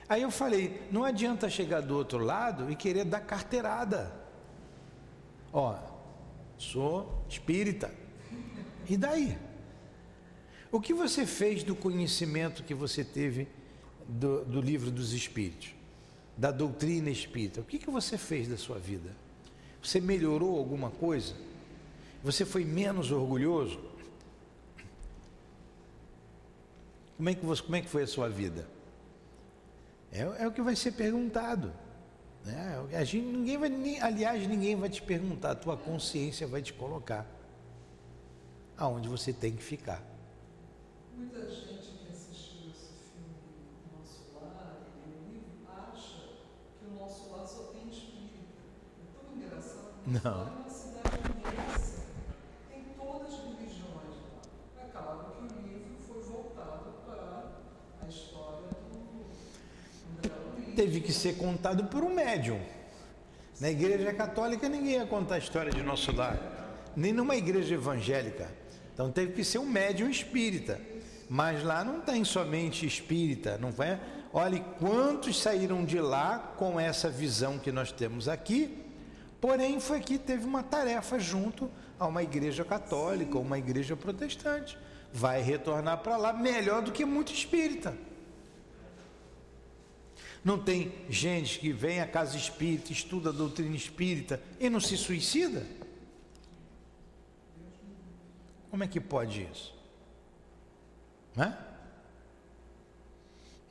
Aí 0.08 0.22
eu 0.22 0.30
falei: 0.30 0.82
não 0.90 1.04
adianta 1.04 1.48
chegar 1.48 1.80
do 1.80 1.96
outro 1.96 2.18
lado 2.18 2.70
e 2.70 2.76
querer 2.76 3.04
dar 3.04 3.20
carteirada. 3.20 4.12
Ó, 5.52 5.78
sou 6.58 7.24
espírita. 7.28 7.90
E 8.88 8.96
daí? 8.96 9.38
O 10.72 10.80
que 10.80 10.92
você 10.92 11.24
fez 11.24 11.62
do 11.62 11.76
conhecimento 11.76 12.64
que 12.64 12.74
você 12.74 13.04
teve 13.04 13.46
do, 14.08 14.44
do 14.44 14.60
livro 14.60 14.90
dos 14.90 15.12
Espíritos? 15.12 15.74
da 16.36 16.50
doutrina 16.50 17.10
espírita. 17.10 17.60
O 17.60 17.64
que, 17.64 17.78
que 17.78 17.90
você 17.90 18.16
fez 18.16 18.48
da 18.48 18.56
sua 18.56 18.78
vida? 18.78 19.14
Você 19.82 20.00
melhorou 20.00 20.56
alguma 20.58 20.90
coisa? 20.90 21.34
Você 22.22 22.44
foi 22.44 22.64
menos 22.64 23.10
orgulhoso? 23.10 23.80
Como 27.16 27.28
é 27.28 27.34
que, 27.34 27.44
você, 27.44 27.62
como 27.62 27.76
é 27.76 27.80
que 27.80 27.88
foi 27.88 28.02
a 28.02 28.06
sua 28.06 28.28
vida? 28.28 28.68
É, 30.10 30.20
é 30.20 30.48
o 30.48 30.52
que 30.52 30.62
vai 30.62 30.76
ser 30.76 30.92
perguntado. 30.92 31.72
Né? 32.44 32.88
A 32.94 33.04
gente, 33.04 33.26
ninguém 33.26 33.56
vai, 33.58 33.68
nem, 33.68 34.00
aliás, 34.00 34.46
ninguém 34.46 34.74
vai 34.76 34.88
te 34.88 35.00
perguntar, 35.00 35.52
a 35.52 35.54
tua 35.54 35.76
consciência 35.76 36.46
vai 36.46 36.60
te 36.60 36.72
colocar 36.72 37.26
aonde 38.76 39.08
você 39.08 39.32
tem 39.32 39.54
que 39.54 39.62
ficar. 39.62 40.02
Muita 41.16 41.48
gente 41.48 41.92
que 41.92 42.10
assistiu 42.10 42.70
esse 42.70 42.90
filme 43.12 43.36
Nosso 43.96 44.24
Lar 44.34 44.78
e 45.06 45.08
o 45.08 45.32
livro 45.32 45.50
acha 45.68 46.18
que 46.80 46.86
o 46.86 46.94
Nosso 46.98 47.30
Lar 47.30 47.46
só 47.46 47.62
tem 47.72 47.88
espírita. 47.88 48.60
É 48.98 49.04
tão 49.14 49.36
engraçado. 49.36 50.02
Não. 50.06 50.44
Lá 50.44 50.50
é 50.50 50.60
uma 50.60 50.68
cidade 50.68 51.16
imensa, 51.30 52.02
tem 52.68 52.84
todas 52.96 53.34
as 53.34 53.40
religiões 53.40 54.16
lá. 54.34 54.42
É 54.82 54.84
claro 54.90 55.30
que 55.30 55.44
o 55.44 55.62
livro 55.62 55.94
foi 56.08 56.22
voltado 56.22 56.90
para 57.06 57.52
a 58.04 58.08
história 58.08 58.68
do 58.68 58.98
André 60.18 60.34
Luiz. 60.56 60.61
Teve 60.74 61.00
que 61.00 61.12
ser 61.12 61.36
contado 61.36 61.84
por 61.84 62.02
um 62.02 62.14
médium. 62.14 62.60
Na 63.60 63.70
igreja 63.70 64.12
católica 64.12 64.68
ninguém 64.68 64.94
ia 64.94 65.06
contar 65.06 65.36
a 65.36 65.38
história 65.38 65.70
de 65.70 65.82
nosso 65.82 66.10
lar, 66.12 66.38
nem 66.96 67.12
numa 67.12 67.36
igreja 67.36 67.74
evangélica. 67.74 68.50
Então 68.92 69.10
teve 69.10 69.32
que 69.32 69.44
ser 69.44 69.58
um 69.58 69.66
médium 69.66 70.08
espírita. 70.08 70.80
Mas 71.28 71.62
lá 71.62 71.84
não 71.84 72.00
tem 72.00 72.24
somente 72.24 72.84
espírita, 72.84 73.58
não 73.58 73.70
é? 73.82 73.98
Olhe 74.32 74.64
quantos 74.78 75.40
saíram 75.40 75.84
de 75.84 76.00
lá 76.00 76.54
com 76.56 76.80
essa 76.80 77.08
visão 77.08 77.58
que 77.58 77.70
nós 77.70 77.92
temos 77.92 78.28
aqui. 78.28 78.78
Porém, 79.40 79.80
foi 79.80 80.00
que 80.00 80.18
teve 80.18 80.44
uma 80.44 80.62
tarefa 80.62 81.18
junto 81.18 81.70
a 81.98 82.06
uma 82.06 82.22
igreja 82.22 82.64
católica, 82.64 83.38
uma 83.38 83.58
igreja 83.58 83.96
protestante. 83.96 84.78
Vai 85.12 85.42
retornar 85.42 85.98
para 85.98 86.16
lá 86.16 86.32
melhor 86.32 86.82
do 86.82 86.92
que 86.92 87.04
muito 87.04 87.32
espírita. 87.32 87.94
Não 90.44 90.58
tem 90.58 90.92
gente 91.08 91.60
que 91.60 91.72
vem 91.72 92.00
à 92.00 92.06
casa 92.06 92.36
espírita, 92.36 92.92
estuda 92.92 93.30
a 93.30 93.32
doutrina 93.32 93.76
espírita 93.76 94.42
e 94.58 94.68
não 94.68 94.80
se 94.80 94.96
suicida? 94.96 95.64
Como 98.70 98.82
é 98.82 98.88
que 98.88 99.00
pode 99.00 99.46
isso? 99.52 99.74
Né? 101.36 101.56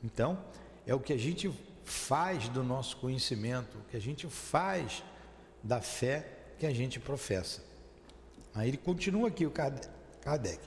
Então, 0.02 0.42
é 0.86 0.94
o 0.94 1.00
que 1.00 1.12
a 1.12 1.18
gente 1.18 1.52
faz 1.84 2.48
do 2.48 2.62
nosso 2.62 2.96
conhecimento, 2.96 3.76
o 3.78 3.90
que 3.90 3.96
a 3.96 4.00
gente 4.00 4.26
faz 4.28 5.02
da 5.62 5.80
fé 5.80 6.26
que 6.58 6.64
a 6.64 6.72
gente 6.72 6.98
professa. 6.98 7.62
Aí 8.54 8.68
ele 8.68 8.76
continua 8.76 9.28
aqui, 9.28 9.44
o 9.44 9.50
Kardec. 9.50 10.60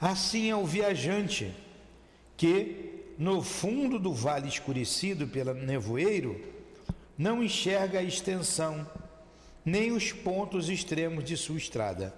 Assim 0.00 0.50
é 0.50 0.56
o 0.56 0.66
viajante 0.66 1.54
que, 2.36 3.14
no 3.18 3.42
fundo 3.42 3.98
do 3.98 4.12
vale 4.12 4.48
escurecido 4.48 5.26
pelo 5.26 5.54
nevoeiro, 5.54 6.40
não 7.16 7.42
enxerga 7.42 8.00
a 8.00 8.02
extensão, 8.02 8.86
nem 9.64 9.92
os 9.92 10.12
pontos 10.12 10.68
extremos 10.68 11.24
de 11.24 11.36
sua 11.36 11.56
estrada. 11.56 12.14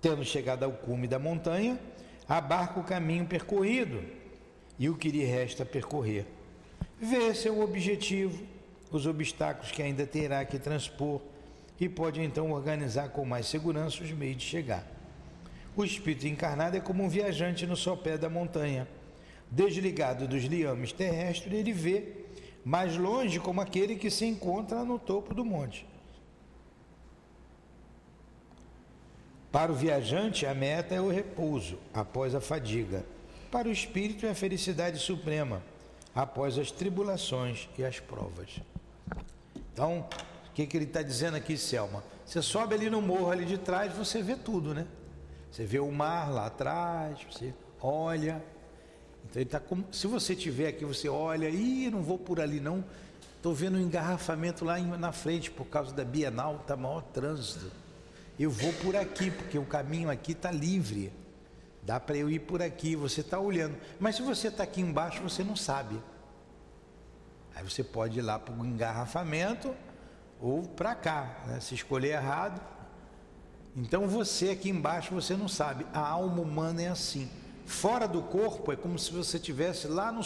Tendo 0.00 0.24
chegado 0.24 0.64
ao 0.64 0.72
cume 0.72 1.08
da 1.08 1.18
montanha, 1.18 1.78
abarca 2.28 2.78
o 2.78 2.84
caminho 2.84 3.26
percorrido 3.26 4.02
e 4.78 4.88
o 4.88 4.96
que 4.96 5.10
lhe 5.10 5.24
resta 5.24 5.64
percorrer. 5.64 6.26
Vê 7.00 7.34
seu 7.34 7.60
objetivo, 7.60 8.44
os 8.90 9.06
obstáculos 9.06 9.72
que 9.72 9.82
ainda 9.82 10.06
terá 10.06 10.44
que 10.44 10.58
transpor 10.58 11.20
e 11.80 11.88
pode 11.88 12.22
então 12.22 12.52
organizar 12.52 13.10
com 13.10 13.24
mais 13.24 13.46
segurança 13.46 14.02
os 14.02 14.10
meios 14.10 14.38
de 14.38 14.44
chegar. 14.44 14.86
O 15.76 15.84
espírito 15.84 16.26
encarnado 16.26 16.76
é 16.76 16.80
como 16.80 17.04
um 17.04 17.08
viajante 17.08 17.66
no 17.66 17.76
sopé 17.76 18.16
da 18.16 18.30
montanha. 18.30 18.88
Desligado 19.50 20.26
dos 20.26 20.44
liames 20.44 20.92
terrestres, 20.92 21.52
ele 21.52 21.72
vê 21.72 22.24
mais 22.64 22.96
longe 22.96 23.38
como 23.38 23.60
aquele 23.60 23.96
que 23.96 24.10
se 24.10 24.24
encontra 24.24 24.84
no 24.84 24.98
topo 24.98 25.32
do 25.32 25.44
monte. 25.44 25.86
Para 29.52 29.72
o 29.72 29.74
viajante, 29.74 30.44
a 30.44 30.54
meta 30.54 30.94
é 30.94 31.00
o 31.00 31.08
repouso 31.08 31.78
após 31.94 32.34
a 32.34 32.40
fadiga. 32.40 33.04
Para 33.50 33.68
o 33.68 33.72
espírito, 33.72 34.26
é 34.26 34.30
a 34.30 34.34
felicidade 34.34 34.98
suprema 34.98 35.62
após 36.14 36.58
as 36.58 36.70
tribulações 36.70 37.68
e 37.78 37.84
as 37.84 38.00
provas. 38.00 38.60
Então, 39.72 40.06
o 40.48 40.52
que, 40.52 40.66
que 40.66 40.76
ele 40.76 40.84
está 40.86 41.02
dizendo 41.02 41.36
aqui, 41.36 41.56
Selma? 41.56 42.02
Você 42.24 42.42
sobe 42.42 42.74
ali 42.74 42.90
no 42.90 43.00
morro 43.00 43.30
ali 43.30 43.44
de 43.44 43.56
trás, 43.56 43.92
você 43.92 44.20
vê 44.22 44.34
tudo, 44.34 44.74
né? 44.74 44.86
Você 45.50 45.64
vê 45.64 45.78
o 45.78 45.90
mar 45.90 46.30
lá 46.32 46.46
atrás, 46.46 47.18
você 47.30 47.54
olha. 47.80 48.42
Então 49.28 49.42
ele 49.42 49.50
tá 49.50 49.60
como, 49.60 49.84
se 49.92 50.06
você 50.06 50.34
tiver 50.34 50.68
aqui, 50.68 50.84
você 50.84 51.08
olha, 51.08 51.48
ih, 51.48 51.90
não 51.90 52.02
vou 52.02 52.18
por 52.18 52.40
ali 52.40 52.60
não. 52.60 52.84
Estou 53.36 53.54
vendo 53.54 53.76
um 53.76 53.80
engarrafamento 53.80 54.64
lá 54.64 54.78
na 54.78 55.12
frente 55.12 55.50
por 55.50 55.66
causa 55.66 55.94
da 55.94 56.04
Bienal, 56.04 56.56
está 56.56 56.76
maior 56.76 57.02
trânsito. 57.02 57.70
Eu 58.38 58.50
vou 58.50 58.72
por 58.74 58.96
aqui, 58.96 59.30
porque 59.30 59.58
o 59.58 59.64
caminho 59.64 60.10
aqui 60.10 60.32
está 60.32 60.50
livre. 60.50 61.12
Dá 61.82 62.00
para 62.00 62.16
eu 62.16 62.28
ir 62.28 62.40
por 62.40 62.60
aqui, 62.60 62.96
você 62.96 63.20
está 63.20 63.38
olhando. 63.38 63.76
Mas 64.00 64.16
se 64.16 64.22
você 64.22 64.48
está 64.48 64.64
aqui 64.64 64.80
embaixo, 64.80 65.22
você 65.22 65.44
não 65.44 65.54
sabe. 65.54 65.96
Aí 67.54 67.62
você 67.62 67.82
pode 67.82 68.18
ir 68.18 68.22
lá 68.22 68.38
para 68.38 68.54
o 68.54 68.66
engarrafamento 68.66 69.74
ou 70.40 70.62
para 70.62 70.94
cá, 70.94 71.42
né? 71.46 71.60
se 71.60 71.74
escolher 71.74 72.10
errado. 72.10 72.60
Então 73.74 74.08
você 74.08 74.50
aqui 74.50 74.68
embaixo 74.68 75.14
você 75.14 75.34
não 75.34 75.48
sabe. 75.48 75.86
A 75.92 76.00
alma 76.00 76.42
humana 76.42 76.82
é 76.82 76.88
assim. 76.88 77.30
Fora 77.66 78.06
do 78.06 78.22
corpo 78.22 78.72
é 78.72 78.76
como 78.76 78.98
se 78.98 79.12
você 79.12 79.36
estivesse 79.36 79.88
lá 79.88 80.12
no 80.12 80.22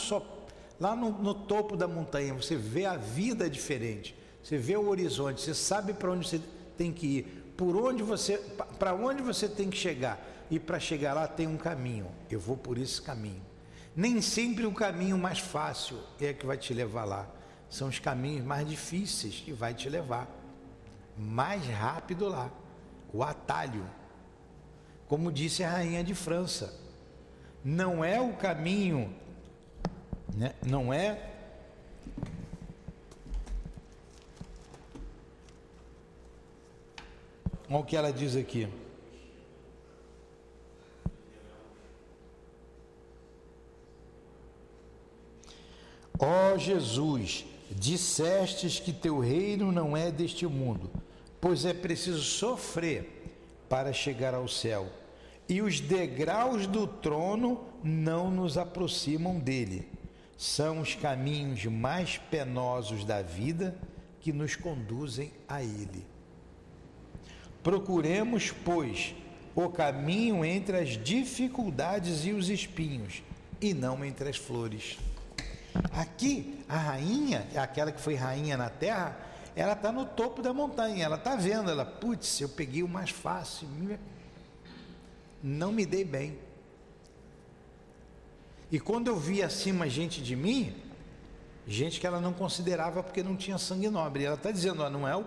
lá 0.79 0.95
no, 0.95 1.11
no 1.11 1.35
topo 1.35 1.77
da 1.77 1.89
montanha. 1.89 2.35
Você 2.35 2.55
vê 2.55 2.85
a 2.85 2.97
vida 2.97 3.49
diferente. 3.49 4.15
Você 4.43 4.57
vê 4.57 4.77
o 4.77 4.89
horizonte. 4.89 5.41
Você 5.41 5.55
sabe 5.55 5.95
para 5.95 6.11
onde 6.11 6.29
você 6.29 6.41
tem 6.77 6.93
que 6.93 7.07
ir. 7.07 7.53
Por 7.57 7.77
onde 7.77 8.03
você, 8.03 8.39
para 8.79 8.95
onde 8.95 9.23
você 9.23 9.49
tem 9.49 9.69
que 9.71 9.77
chegar. 9.77 10.19
E 10.51 10.59
para 10.59 10.79
chegar 10.79 11.15
lá 11.15 11.27
tem 11.27 11.47
um 11.47 11.57
caminho. 11.57 12.07
Eu 12.31 12.39
vou 12.39 12.57
por 12.57 12.79
esse 12.79 13.01
caminho. 13.01 13.43
Nem 13.97 14.21
sempre 14.21 14.67
o 14.67 14.73
caminho 14.73 15.19
mais 15.19 15.39
fácil 15.39 15.99
é 16.21 16.33
que 16.33 16.47
vai 16.47 16.57
te 16.57 16.73
levar 16.73 17.05
lá. 17.05 17.29
São 17.69 17.89
os 17.89 17.99
caminhos 17.99 18.45
mais 18.45 18.69
difíceis 18.69 19.37
que 19.45 19.53
vai 19.53 19.75
te 19.75 19.89
levar 19.89 20.29
mais 21.17 21.67
rápido 21.67 22.29
lá. 22.29 22.51
O 23.13 23.23
atalho. 23.23 23.85
Como 25.09 25.33
disse 25.33 25.65
a 25.65 25.71
rainha 25.71 26.05
de 26.05 26.15
França, 26.15 26.73
não 27.65 28.05
é 28.05 28.21
o 28.21 28.33
caminho, 28.33 29.15
né? 30.35 30.55
não 30.67 30.93
é 30.93 31.31
Olha 37.71 37.79
o 37.79 37.85
que 37.85 37.97
ela 37.97 38.13
diz 38.13 38.35
aqui. 38.35 38.69
Ó 46.19 46.55
oh 46.55 46.59
Jesus, 46.59 47.47
dissestes 47.71 48.81
que 48.81 48.93
teu 48.93 49.21
reino 49.21 49.71
não 49.71 49.97
é 49.97 50.11
deste 50.11 50.47
mundo, 50.47 50.91
pois 51.41 51.65
é 51.65 51.73
preciso 51.73 52.23
sofrer 52.23 53.33
para 53.69 53.93
chegar 53.93 54.35
ao 54.35 54.49
céu, 54.49 54.89
e 55.51 55.61
os 55.61 55.81
degraus 55.81 56.65
do 56.69 56.87
trono 56.87 57.61
não 57.83 58.31
nos 58.31 58.57
aproximam 58.57 59.41
dele. 59.41 59.89
São 60.39 60.81
os 60.81 60.95
caminhos 60.95 61.67
mais 61.67 62.17
penosos 62.17 63.05
da 63.05 63.21
vida 63.21 63.77
que 64.21 64.33
nos 64.33 64.55
conduzem 64.55 65.33
a 65.49 65.61
ele. 65.61 66.07
Procuremos, 67.65 68.53
pois, 68.65 69.13
o 69.55 69.69
caminho 69.69 70.45
entre 70.45 70.79
as 70.79 70.91
dificuldades 70.91 72.25
e 72.25 72.31
os 72.31 72.49
espinhos, 72.49 73.23
e 73.61 73.75
não 73.75 74.05
entre 74.05 74.29
as 74.29 74.37
flores. 74.37 74.99
Aqui, 75.93 76.61
a 76.69 76.77
rainha, 76.77 77.47
aquela 77.57 77.91
que 77.91 78.01
foi 78.01 78.15
rainha 78.15 78.57
na 78.57 78.71
terra, 78.71 79.19
ela 79.57 79.73
está 79.73 79.91
no 79.91 80.07
topo 80.07 80.43
da 80.43 80.55
montanha, 80.55 81.05
ela 81.05 81.17
está 81.17 81.35
vendo, 81.35 81.71
ela, 81.71 81.85
putz, 81.85 82.41
eu 82.41 82.49
peguei 82.49 82.85
o 82.85 82.89
mais 82.89 83.11
fácil, 83.11 83.69
não 85.43 85.73
me 85.73 85.87
dei 85.87 86.05
bem. 86.05 86.39
E 88.71 88.79
quando 88.79 89.09
eu 89.09 89.17
vi 89.17 89.43
acima 89.43 89.89
gente 89.89 90.23
de 90.23 90.37
mim, 90.37 90.75
gente 91.67 91.99
que 91.99 92.07
ela 92.07 92.21
não 92.21 92.33
considerava 92.33 93.03
porque 93.03 93.23
não 93.23 93.37
tinha 93.37 93.59
sangue 93.59 93.91
nobre, 93.91 94.25
ela 94.25 94.37
está 94.37 94.51
dizendo, 94.51 94.89
não 94.89 95.07
é 95.07 95.17
o 95.17 95.25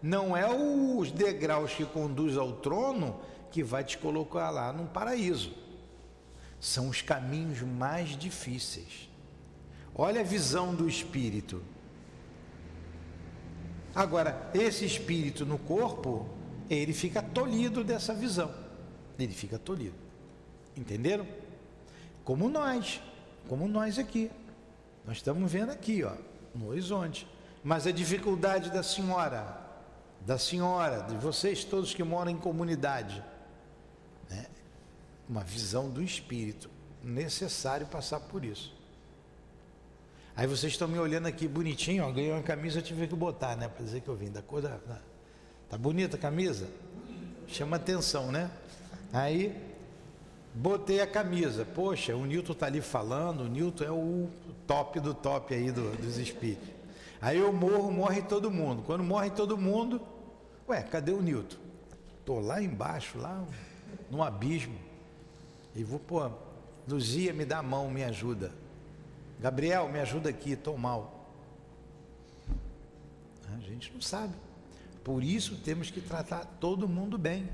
não 0.00 0.36
é 0.36 0.48
os 0.48 1.10
degraus 1.10 1.74
que 1.74 1.84
conduz 1.84 2.36
ao 2.36 2.52
trono 2.52 3.20
que 3.50 3.64
vai 3.64 3.82
te 3.82 3.98
colocar 3.98 4.48
lá 4.50 4.72
no 4.72 4.86
paraíso. 4.86 5.52
São 6.60 6.88
os 6.88 7.02
caminhos 7.02 7.62
mais 7.62 8.10
difíceis. 8.10 9.08
Olha 9.94 10.20
a 10.20 10.24
visão 10.24 10.72
do 10.72 10.88
espírito. 10.88 11.60
Agora, 13.92 14.50
esse 14.54 14.84
espírito 14.84 15.44
no 15.44 15.58
corpo, 15.58 16.28
ele 16.70 16.92
fica 16.92 17.20
tolhido 17.20 17.82
dessa 17.82 18.14
visão. 18.14 18.54
Ele 19.18 19.32
fica 19.32 19.58
tolhido. 19.58 19.96
Entenderam? 20.76 21.26
Como 22.24 22.48
nós, 22.48 23.00
como 23.48 23.66
nós 23.66 23.98
aqui. 23.98 24.30
Nós 25.04 25.16
estamos 25.16 25.50
vendo 25.50 25.70
aqui, 25.70 26.04
ó, 26.04 26.12
no 26.54 26.68
horizonte. 26.68 27.26
Mas 27.64 27.86
a 27.86 27.90
dificuldade 27.90 28.70
da 28.70 28.82
senhora 28.82 29.68
da 30.20 30.38
senhora, 30.38 31.02
de 31.02 31.16
vocês 31.16 31.64
todos 31.64 31.94
que 31.94 32.02
moram 32.02 32.30
em 32.30 32.36
comunidade. 32.36 33.22
Né? 34.28 34.46
Uma 35.28 35.42
visão 35.42 35.88
do 35.88 36.02
espírito. 36.02 36.70
Necessário 37.02 37.86
passar 37.86 38.20
por 38.20 38.44
isso. 38.44 38.76
Aí 40.36 40.46
vocês 40.46 40.72
estão 40.72 40.86
me 40.86 40.98
olhando 40.98 41.26
aqui 41.26 41.48
bonitinho, 41.48 42.04
ó, 42.04 42.12
ganhei 42.12 42.30
uma 42.30 42.42
camisa, 42.42 42.78
eu 42.78 42.82
tive 42.82 43.08
que 43.08 43.16
botar, 43.16 43.56
né? 43.56 43.68
Para 43.68 43.84
dizer 43.84 44.02
que 44.02 44.08
eu 44.08 44.14
vim 44.14 44.30
da 44.30 44.40
cor 44.40 44.62
da. 44.62 44.78
Tá 45.68 45.76
bonita 45.76 46.16
a 46.16 46.20
camisa? 46.20 46.68
Chama 47.46 47.76
atenção, 47.76 48.30
né? 48.30 48.50
Aí 49.12 49.56
botei 50.54 51.00
a 51.00 51.06
camisa. 51.06 51.64
Poxa, 51.64 52.14
o 52.16 52.24
Newton 52.24 52.54
tá 52.54 52.66
ali 52.66 52.80
falando, 52.80 53.42
o 53.42 53.48
Newton 53.48 53.84
é 53.84 53.90
o 53.90 54.28
top 54.66 55.00
do 55.00 55.14
top 55.14 55.54
aí 55.54 55.70
do, 55.70 55.96
dos 55.96 56.18
espíritos. 56.18 56.68
Aí 57.20 57.38
eu 57.38 57.52
morro, 57.52 57.90
morre 57.90 58.22
todo 58.22 58.50
mundo. 58.50 58.82
Quando 58.86 59.02
morre 59.02 59.30
todo 59.30 59.58
mundo, 59.58 60.00
Ué, 60.68 60.82
cadê 60.82 61.12
o 61.12 61.22
Newton? 61.22 61.56
Estou 62.20 62.40
lá 62.40 62.62
embaixo, 62.62 63.18
lá 63.18 63.42
no 64.10 64.22
abismo. 64.22 64.76
E 65.74 65.82
vou, 65.82 65.98
pô, 65.98 66.30
Luzia, 66.86 67.32
me 67.32 67.46
dá 67.46 67.58
a 67.58 67.62
mão, 67.62 67.90
me 67.90 68.04
ajuda. 68.04 68.52
Gabriel, 69.40 69.88
me 69.88 69.98
ajuda 69.98 70.28
aqui, 70.28 70.52
estou 70.52 70.76
mal. 70.76 71.32
A 73.56 73.60
gente 73.60 73.90
não 73.94 74.00
sabe. 74.02 74.34
Por 75.02 75.24
isso 75.24 75.56
temos 75.56 75.90
que 75.90 76.02
tratar 76.02 76.44
todo 76.60 76.86
mundo 76.86 77.16
bem. 77.16 77.48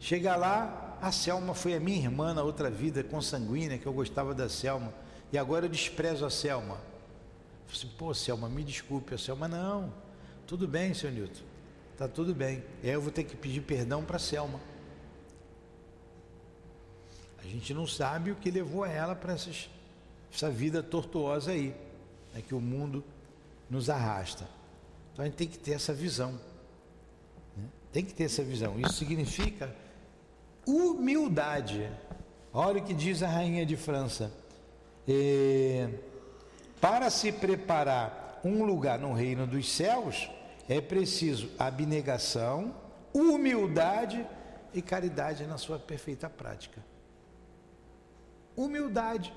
Chega 0.00 0.36
lá, 0.36 0.96
a 1.00 1.12
Selma 1.12 1.54
foi 1.54 1.74
a 1.74 1.80
minha 1.80 1.98
irmã 1.98 2.34
na 2.34 2.42
outra 2.42 2.70
vida, 2.70 3.02
consanguínea, 3.02 3.78
que 3.78 3.86
eu 3.86 3.92
gostava 3.92 4.34
da 4.34 4.48
Selma. 4.48 4.92
E 5.32 5.38
agora 5.38 5.66
eu 5.66 5.68
desprezo 5.68 6.24
a 6.24 6.30
Selma. 6.30 6.76
Falei 7.66 7.72
assim, 7.72 7.88
pô, 7.98 8.14
Selma, 8.14 8.48
me 8.48 8.64
desculpe. 8.64 9.14
A 9.14 9.18
Selma, 9.18 9.46
não. 9.46 9.92
Tudo 10.46 10.66
bem, 10.66 10.94
seu 10.94 11.10
Newton. 11.10 11.42
Tá 11.96 12.08
tudo 12.08 12.34
bem. 12.34 12.62
E 12.82 12.88
aí 12.88 12.94
eu 12.94 13.02
vou 13.02 13.10
ter 13.10 13.24
que 13.24 13.36
pedir 13.36 13.60
perdão 13.60 14.04
para 14.04 14.18
Selma. 14.18 14.60
A 17.38 17.46
gente 17.46 17.72
não 17.74 17.86
sabe 17.86 18.30
o 18.30 18.36
que 18.36 18.50
levou 18.50 18.84
ela 18.84 19.14
para 19.14 19.34
essa 19.34 20.50
vida 20.50 20.82
tortuosa 20.82 21.52
aí, 21.52 21.74
é 22.34 22.42
que 22.42 22.54
o 22.54 22.60
mundo 22.60 23.02
nos 23.70 23.88
arrasta. 23.88 24.48
Então 25.12 25.24
a 25.24 25.28
gente 25.28 25.36
tem 25.36 25.48
que 25.48 25.58
ter 25.58 25.72
essa 25.72 25.92
visão. 25.92 26.32
Né? 27.56 27.64
Tem 27.92 28.04
que 28.04 28.14
ter 28.14 28.24
essa 28.24 28.42
visão. 28.42 28.78
Isso 28.78 28.94
significa 28.94 29.74
humildade. 30.68 31.90
Olha 32.52 32.80
o 32.80 32.84
que 32.84 32.92
diz 32.92 33.22
a 33.22 33.28
rainha 33.28 33.64
de 33.64 33.76
França. 33.76 34.30
É, 35.08 35.88
para 36.80 37.08
se 37.08 37.32
preparar 37.32 38.40
um 38.44 38.62
lugar 38.64 38.98
no 38.98 39.14
reino 39.14 39.46
dos 39.46 39.72
céus, 39.72 40.30
é 40.68 40.80
preciso 40.80 41.50
abnegação, 41.58 42.74
humildade 43.14 44.24
e 44.74 44.82
caridade 44.82 45.46
na 45.46 45.56
sua 45.56 45.78
perfeita 45.78 46.28
prática. 46.28 46.84
Humildade. 48.54 49.32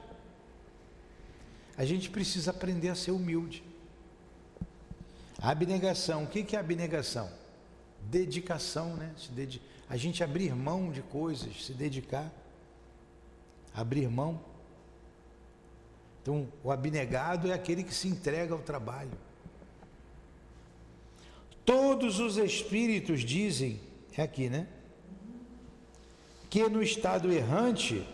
A 1.78 1.86
gente 1.86 2.10
precisa 2.10 2.52
aprender 2.52 2.90
a 2.90 2.96
ser 2.96 3.12
humilde. 3.12 3.64
abnegação, 5.42 6.26
o 6.26 6.28
que 6.28 6.56
é 6.56 6.60
abnegação? 6.60 7.32
Dedicação, 8.02 8.98
né? 8.98 9.14
A 9.92 9.98
gente 9.98 10.24
abrir 10.24 10.56
mão 10.56 10.90
de 10.90 11.02
coisas, 11.02 11.66
se 11.66 11.74
dedicar. 11.74 12.32
Abrir 13.76 14.10
mão. 14.10 14.40
Então, 16.22 16.48
o 16.64 16.72
abnegado 16.72 17.52
é 17.52 17.54
aquele 17.54 17.84
que 17.84 17.94
se 17.94 18.08
entrega 18.08 18.54
ao 18.54 18.62
trabalho. 18.62 19.12
Todos 21.66 22.22
os 22.22 22.38
espíritos 22.38 23.20
dizem, 23.20 23.82
é 24.16 24.22
aqui, 24.22 24.50
né? 24.50 24.66
Que 26.50 26.70
no 26.70 26.82
estado 26.82 27.30
errante 27.30 28.08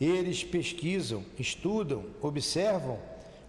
eles 0.00 0.42
pesquisam, 0.42 1.22
estudam, 1.38 2.06
observam 2.22 2.98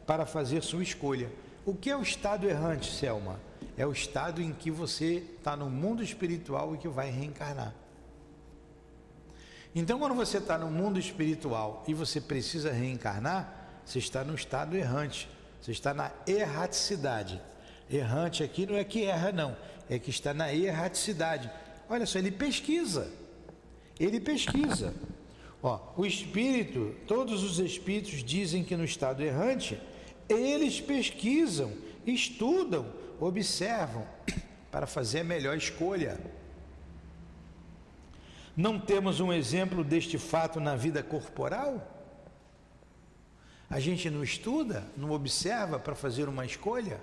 para 0.05 0.25
fazer 0.25 0.61
sua 0.61 0.83
escolha. 0.83 1.31
O 1.65 1.73
que 1.73 1.89
é 1.89 1.95
o 1.95 2.01
estado 2.01 2.49
errante, 2.49 2.91
Selma? 2.91 3.39
É 3.77 3.85
o 3.85 3.91
estado 3.91 4.41
em 4.41 4.53
que 4.53 4.71
você 4.71 5.23
está 5.37 5.55
no 5.55 5.69
mundo 5.69 6.03
espiritual 6.03 6.73
e 6.75 6.77
que 6.77 6.87
vai 6.87 7.09
reencarnar. 7.09 7.73
Então, 9.75 9.99
quando 9.99 10.15
você 10.15 10.37
está 10.37 10.57
no 10.57 10.71
mundo 10.71 10.97
espiritual 10.97 11.83
e 11.85 11.93
você 11.93 12.21
precisa 12.21 12.71
reencarnar, 12.71 13.81
você 13.85 13.99
está 13.99 14.23
no 14.23 14.33
estado 14.33 14.77
errante, 14.77 15.27
você 15.61 15.71
está 15.71 15.93
na 15.93 16.11
erraticidade. 16.25 17.41
Errante 17.91 18.41
aqui 18.41 18.65
não 18.65 18.75
é 18.75 18.83
que 18.85 19.03
erra, 19.03 19.33
não, 19.33 19.57
é 19.89 19.99
que 19.99 20.09
está 20.09 20.33
na 20.33 20.53
erraticidade. 20.53 21.51
Olha 21.89 22.05
só, 22.05 22.17
ele 22.17 22.31
pesquisa. 22.31 23.11
Ele 23.99 24.19
pesquisa. 24.19 24.93
Ó, 25.61 25.79
o 25.97 26.05
espírito, 26.05 26.95
todos 27.05 27.43
os 27.43 27.59
espíritos 27.59 28.23
dizem 28.23 28.63
que 28.63 28.77
no 28.77 28.85
estado 28.85 29.21
errante, 29.21 29.79
eles 30.29 30.79
pesquisam, 30.79 31.73
estudam, 32.05 32.85
observam 33.19 34.05
para 34.71 34.87
fazer 34.87 35.19
a 35.19 35.23
melhor 35.23 35.55
escolha. 35.57 36.19
Não 38.55 38.79
temos 38.79 39.19
um 39.19 39.33
exemplo 39.33 39.83
deste 39.83 40.17
fato 40.17 40.59
na 40.59 40.75
vida 40.75 41.03
corporal? 41.03 41.91
A 43.69 43.79
gente 43.79 44.09
não 44.09 44.23
estuda, 44.23 44.83
não 44.95 45.11
observa 45.11 45.77
para 45.79 45.95
fazer 45.95 46.29
uma 46.29 46.45
escolha? 46.45 47.01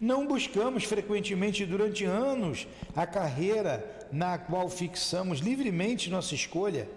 Não 0.00 0.26
buscamos 0.26 0.84
frequentemente 0.84 1.66
durante 1.66 2.04
anos 2.04 2.66
a 2.96 3.06
carreira 3.06 4.08
na 4.10 4.38
qual 4.38 4.68
fixamos 4.68 5.40
livremente 5.40 6.10
nossa 6.10 6.34
escolha, 6.34 6.88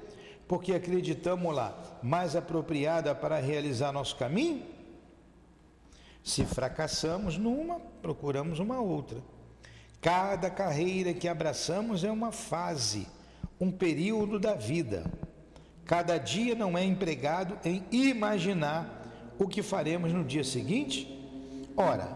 porque 0.47 0.73
acreditamos 0.73 1.53
lá 1.53 1.99
mais 2.01 2.35
apropriada 2.35 3.13
para 3.13 3.39
realizar 3.39 3.91
nosso 3.91 4.15
caminho? 4.15 4.72
Se 6.23 6.45
fracassamos 6.45 7.37
numa, 7.37 7.79
procuramos 8.01 8.59
uma 8.59 8.79
outra. 8.79 9.21
Cada 9.99 10.49
carreira 10.49 11.13
que 11.13 11.27
abraçamos 11.27 12.03
é 12.03 12.11
uma 12.11 12.31
fase, 12.31 13.07
um 13.59 13.71
período 13.71 14.39
da 14.39 14.53
vida. 14.53 15.03
Cada 15.85 16.17
dia 16.17 16.55
não 16.55 16.77
é 16.77 16.83
empregado 16.83 17.59
em 17.65 17.83
imaginar 17.91 19.33
o 19.37 19.47
que 19.47 19.61
faremos 19.61 20.13
no 20.13 20.23
dia 20.23 20.43
seguinte? 20.43 21.07
Ora, 21.75 22.15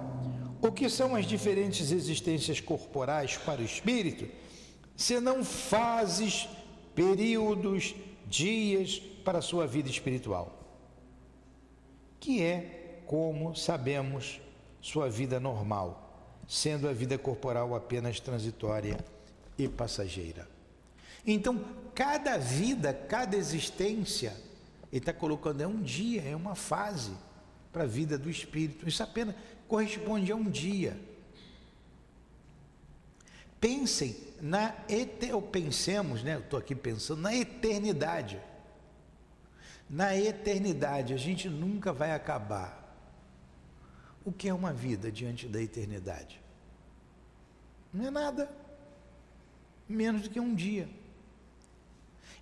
o 0.62 0.72
que 0.72 0.90
são 0.90 1.16
as 1.16 1.26
diferentes 1.26 1.92
existências 1.92 2.60
corporais 2.60 3.38
para 3.38 3.62
o 3.62 3.66
espírito, 3.66 4.28
senão 4.96 5.44
fases, 5.44 6.48
períodos, 6.96 7.96
dias 8.26 9.00
para 9.24 9.40
a 9.40 9.42
sua 9.42 9.68
vida 9.68 9.90
espiritual? 9.90 10.54
Que 12.20 12.42
é, 12.42 12.77
como 13.08 13.56
sabemos, 13.56 14.42
sua 14.82 15.10
vida 15.10 15.40
normal, 15.40 16.44
sendo 16.48 16.88
a 16.88 16.94
vida 16.94 17.18
corporal 17.18 17.74
apenas 17.74 18.20
transitória 18.20 18.98
e 19.58 19.68
passageira. 19.68 20.48
Então, 21.26 21.60
cada 21.96 22.38
vida, 22.38 22.94
cada 22.94 23.36
existência, 23.36 24.36
ele 24.92 25.00
está 25.00 25.14
colocando 25.14 25.62
é 25.62 25.68
um 25.68 25.82
dia, 25.82 26.22
é 26.22 26.36
uma 26.36 26.54
fase 26.54 27.12
para 27.72 27.84
a 27.84 27.88
vida 27.88 28.18
do 28.18 28.30
espírito. 28.30 28.88
Isso 28.88 29.02
apenas 29.02 29.36
corresponde 29.68 30.32
a 30.32 30.36
um 30.36 30.50
dia. 30.50 31.00
Pensem 33.60 34.16
na 34.42 34.74
ou 35.34 35.42
pensemos, 35.42 36.24
né? 36.24 36.38
Estou 36.38 36.60
aqui 36.60 36.76
pensando 36.76 37.22
na 37.22 37.36
eternidade. 37.36 38.40
Na 39.90 40.16
eternidade, 40.16 41.14
a 41.14 41.18
gente 41.18 41.50
nunca 41.50 41.92
vai 41.92 42.12
acabar. 42.12 42.87
O 44.28 44.32
que 44.34 44.50
é 44.50 44.54
uma 44.54 44.74
vida 44.74 45.10
diante 45.10 45.48
da 45.48 45.62
eternidade? 45.62 46.42
Não 47.94 48.08
é 48.08 48.12
nada. 48.12 48.52
Menos 49.88 50.24
do 50.24 50.30
que 50.30 50.38
um 50.38 50.54
dia. 50.54 50.90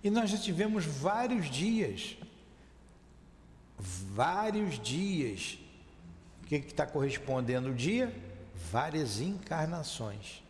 E 0.02 0.10
nós 0.10 0.28
já 0.28 0.36
tivemos 0.36 0.84
vários 0.84 1.48
dias. 1.48 2.16
Vários 3.78 4.80
dias. 4.80 5.60
O 6.42 6.46
que 6.48 6.56
está 6.56 6.84
correspondendo 6.84 7.70
o 7.70 7.74
dia? 7.74 8.12
Várias 8.68 9.20
encarnações. 9.20 10.42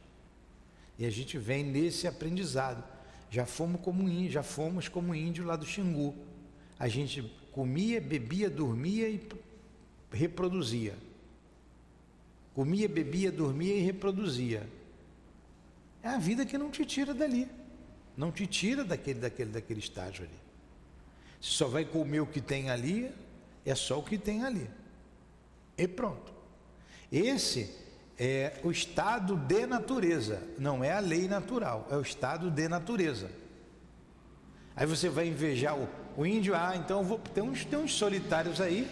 E 0.99 1.05
a 1.05 1.11
gente 1.11 1.37
vem 1.37 1.63
nesse 1.63 2.09
aprendizado. 2.09 2.83
Já 3.31 3.45
fomos 3.45 3.83
como 3.83 4.09
índio, 4.09 4.31
já 4.31 4.43
fomos 4.43 4.89
como 4.89 5.15
índio 5.15 5.45
lá 5.45 5.55
do 5.55 5.67
Xingu. 5.67 6.15
A 6.79 6.89
gente 6.89 7.31
comia, 7.53 8.01
bebia, 8.01 8.49
dormia 8.49 9.11
e 9.11 9.29
reproduzia. 10.11 10.97
Comia, 12.57 12.89
bebia, 12.89 13.31
dormia 13.31 13.75
e 13.75 13.81
reproduzia. 13.81 14.67
É 16.03 16.09
a 16.09 16.17
vida 16.17 16.47
que 16.47 16.57
não 16.57 16.71
te 16.71 16.87
tira 16.87 17.13
dali. 17.13 17.47
Não 18.17 18.33
te 18.33 18.47
tira 18.47 18.83
daquele, 18.83 19.21
daquele, 19.21 19.51
daquele 19.51 19.79
estágio 19.79 20.25
ali. 20.25 20.39
Se 21.39 21.51
só 21.51 21.69
vai 21.69 21.85
comer 21.85 22.21
o 22.21 22.27
que 22.27 22.41
tem 22.41 22.71
ali, 22.71 23.13
é 23.63 23.75
só 23.75 23.99
o 23.99 24.03
que 24.03 24.17
tem 24.17 24.43
ali. 24.43 24.71
E 25.77 25.87
pronto. 25.87 26.33
Esse 27.13 27.71
é 28.19 28.59
o 28.65 28.71
estado 28.71 29.37
de 29.37 29.67
natureza, 29.67 30.43
não 30.59 30.83
é 30.83 30.93
a 30.93 31.01
lei 31.01 31.29
natural, 31.29 31.87
é 31.91 31.97
o 31.97 32.01
estado 32.01 32.51
de 32.51 32.69
natureza. 32.69 33.31
Aí 34.75 34.87
você 34.87 35.11
vai 35.11 35.29
invejar 35.29 35.77
o, 35.77 35.87
o 36.17 36.25
índio, 36.25 36.55
ah, 36.57 36.75
então 36.75 37.05
vou, 37.05 37.19
tem, 37.19 37.45
uns, 37.45 37.67
tem 37.67 37.79
uns 37.79 37.93
solitários 37.93 38.63
aí, 38.63 38.89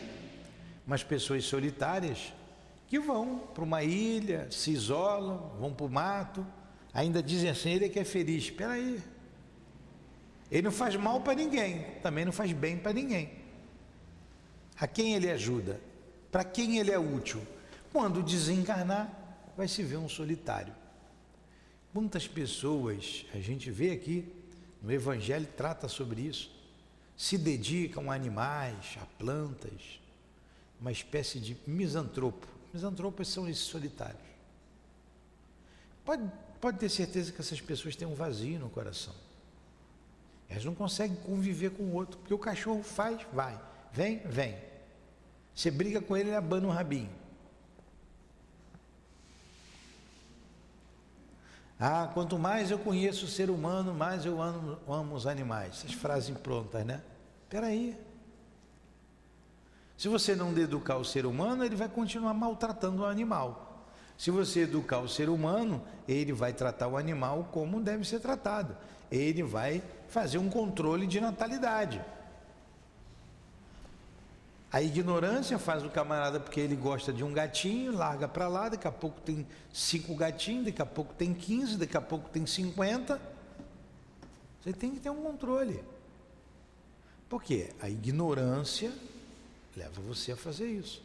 umas 0.86 1.02
pessoas 1.02 1.46
solitárias 1.46 2.34
que 2.86 2.98
vão 2.98 3.38
para 3.54 3.64
uma 3.64 3.82
ilha, 3.82 4.48
se 4.50 4.70
isolam, 4.70 5.52
vão 5.58 5.72
para 5.72 5.86
o 5.86 5.90
mato, 5.90 6.46
ainda 6.92 7.22
dizem 7.22 7.50
assim, 7.50 7.70
ele 7.70 7.86
é 7.86 7.88
que 7.88 7.98
é 7.98 8.04
feliz. 8.04 8.44
Espera 8.44 8.72
aí. 8.72 9.02
Ele 10.50 10.62
não 10.62 10.72
faz 10.72 10.94
mal 10.96 11.20
para 11.20 11.34
ninguém, 11.34 11.82
também 12.02 12.24
não 12.24 12.32
faz 12.32 12.52
bem 12.52 12.76
para 12.76 12.92
ninguém. 12.92 13.30
A 14.78 14.86
quem 14.86 15.14
ele 15.14 15.30
ajuda? 15.30 15.80
Para 16.30 16.44
quem 16.44 16.78
ele 16.78 16.90
é 16.90 16.98
útil? 16.98 17.40
Quando 17.92 18.22
desencarnar, 18.22 19.10
vai 19.56 19.68
se 19.68 19.82
ver 19.82 19.96
um 19.96 20.08
solitário. 20.08 20.74
Quantas 21.92 22.26
pessoas 22.26 23.24
a 23.32 23.38
gente 23.38 23.70
vê 23.70 23.92
aqui 23.92 24.28
no 24.82 24.92
Evangelho 24.92 25.46
trata 25.56 25.88
sobre 25.88 26.22
isso? 26.22 26.50
Se 27.16 27.38
dedicam 27.38 28.10
a 28.10 28.14
animais, 28.14 28.98
a 29.00 29.06
plantas, 29.16 30.00
uma 30.80 30.90
espécie 30.90 31.38
de 31.38 31.56
misantropo. 31.66 32.48
Misantropos 32.74 33.28
são 33.28 33.48
esses 33.48 33.62
solitários. 33.62 34.20
Pode, 36.04 36.28
pode 36.60 36.76
ter 36.76 36.88
certeza 36.88 37.30
que 37.30 37.40
essas 37.40 37.60
pessoas 37.60 37.94
têm 37.94 38.06
um 38.06 38.16
vazio 38.16 38.58
no 38.58 38.68
coração. 38.68 39.14
Elas 40.48 40.64
não 40.64 40.74
conseguem 40.74 41.16
conviver 41.18 41.70
com 41.70 41.84
o 41.84 41.94
outro, 41.94 42.18
porque 42.18 42.34
o 42.34 42.38
cachorro 42.38 42.82
faz, 42.82 43.24
vai, 43.32 43.60
vem, 43.92 44.18
vem. 44.26 44.58
Você 45.54 45.70
briga 45.70 46.00
com 46.00 46.16
ele, 46.16 46.30
ele 46.30 46.36
abana 46.36 46.66
o 46.66 46.70
rabinho. 46.72 47.12
Ah, 51.78 52.10
quanto 52.12 52.36
mais 52.36 52.72
eu 52.72 52.78
conheço 52.78 53.26
o 53.26 53.28
ser 53.28 53.50
humano, 53.50 53.94
mais 53.94 54.26
eu 54.26 54.42
amo, 54.42 54.78
amo 54.88 55.14
os 55.14 55.28
animais. 55.28 55.76
Essas 55.76 55.92
frases 55.92 56.36
prontas, 56.38 56.84
né? 56.84 57.00
Espera 57.44 57.68
aí. 57.68 57.96
Se 59.96 60.08
você 60.08 60.34
não 60.34 60.56
educar 60.56 60.96
o 60.96 61.04
ser 61.04 61.24
humano, 61.24 61.64
ele 61.64 61.76
vai 61.76 61.88
continuar 61.88 62.34
maltratando 62.34 63.02
o 63.02 63.06
animal. 63.06 63.86
Se 64.16 64.30
você 64.30 64.60
educar 64.60 65.00
o 65.00 65.08
ser 65.08 65.28
humano, 65.28 65.82
ele 66.06 66.32
vai 66.32 66.52
tratar 66.52 66.88
o 66.88 66.96
animal 66.96 67.48
como 67.52 67.80
deve 67.80 68.04
ser 68.04 68.20
tratado. 68.20 68.76
Ele 69.10 69.42
vai 69.42 69.82
fazer 70.08 70.38
um 70.38 70.48
controle 70.48 71.06
de 71.06 71.20
natalidade. 71.20 72.04
A 74.72 74.82
ignorância 74.82 75.56
faz 75.56 75.84
o 75.84 75.88
camarada 75.88 76.40
porque 76.40 76.58
ele 76.58 76.74
gosta 76.74 77.12
de 77.12 77.22
um 77.22 77.32
gatinho, 77.32 77.92
larga 77.92 78.26
para 78.26 78.48
lá, 78.48 78.68
daqui 78.68 78.88
a 78.88 78.92
pouco 78.92 79.20
tem 79.20 79.46
cinco 79.72 80.16
gatinhos, 80.16 80.64
daqui 80.64 80.82
a 80.82 80.86
pouco 80.86 81.14
tem 81.14 81.32
15, 81.32 81.76
daqui 81.76 81.96
a 81.96 82.00
pouco 82.00 82.28
tem 82.28 82.44
50. 82.44 83.20
Você 84.60 84.72
tem 84.72 84.90
que 84.92 84.98
ter 84.98 85.10
um 85.10 85.22
controle. 85.22 85.80
Por 87.28 87.40
quê? 87.40 87.72
A 87.80 87.88
ignorância 87.88 88.92
leva 89.76 90.00
você 90.00 90.32
a 90.32 90.36
fazer 90.36 90.68
isso. 90.68 91.02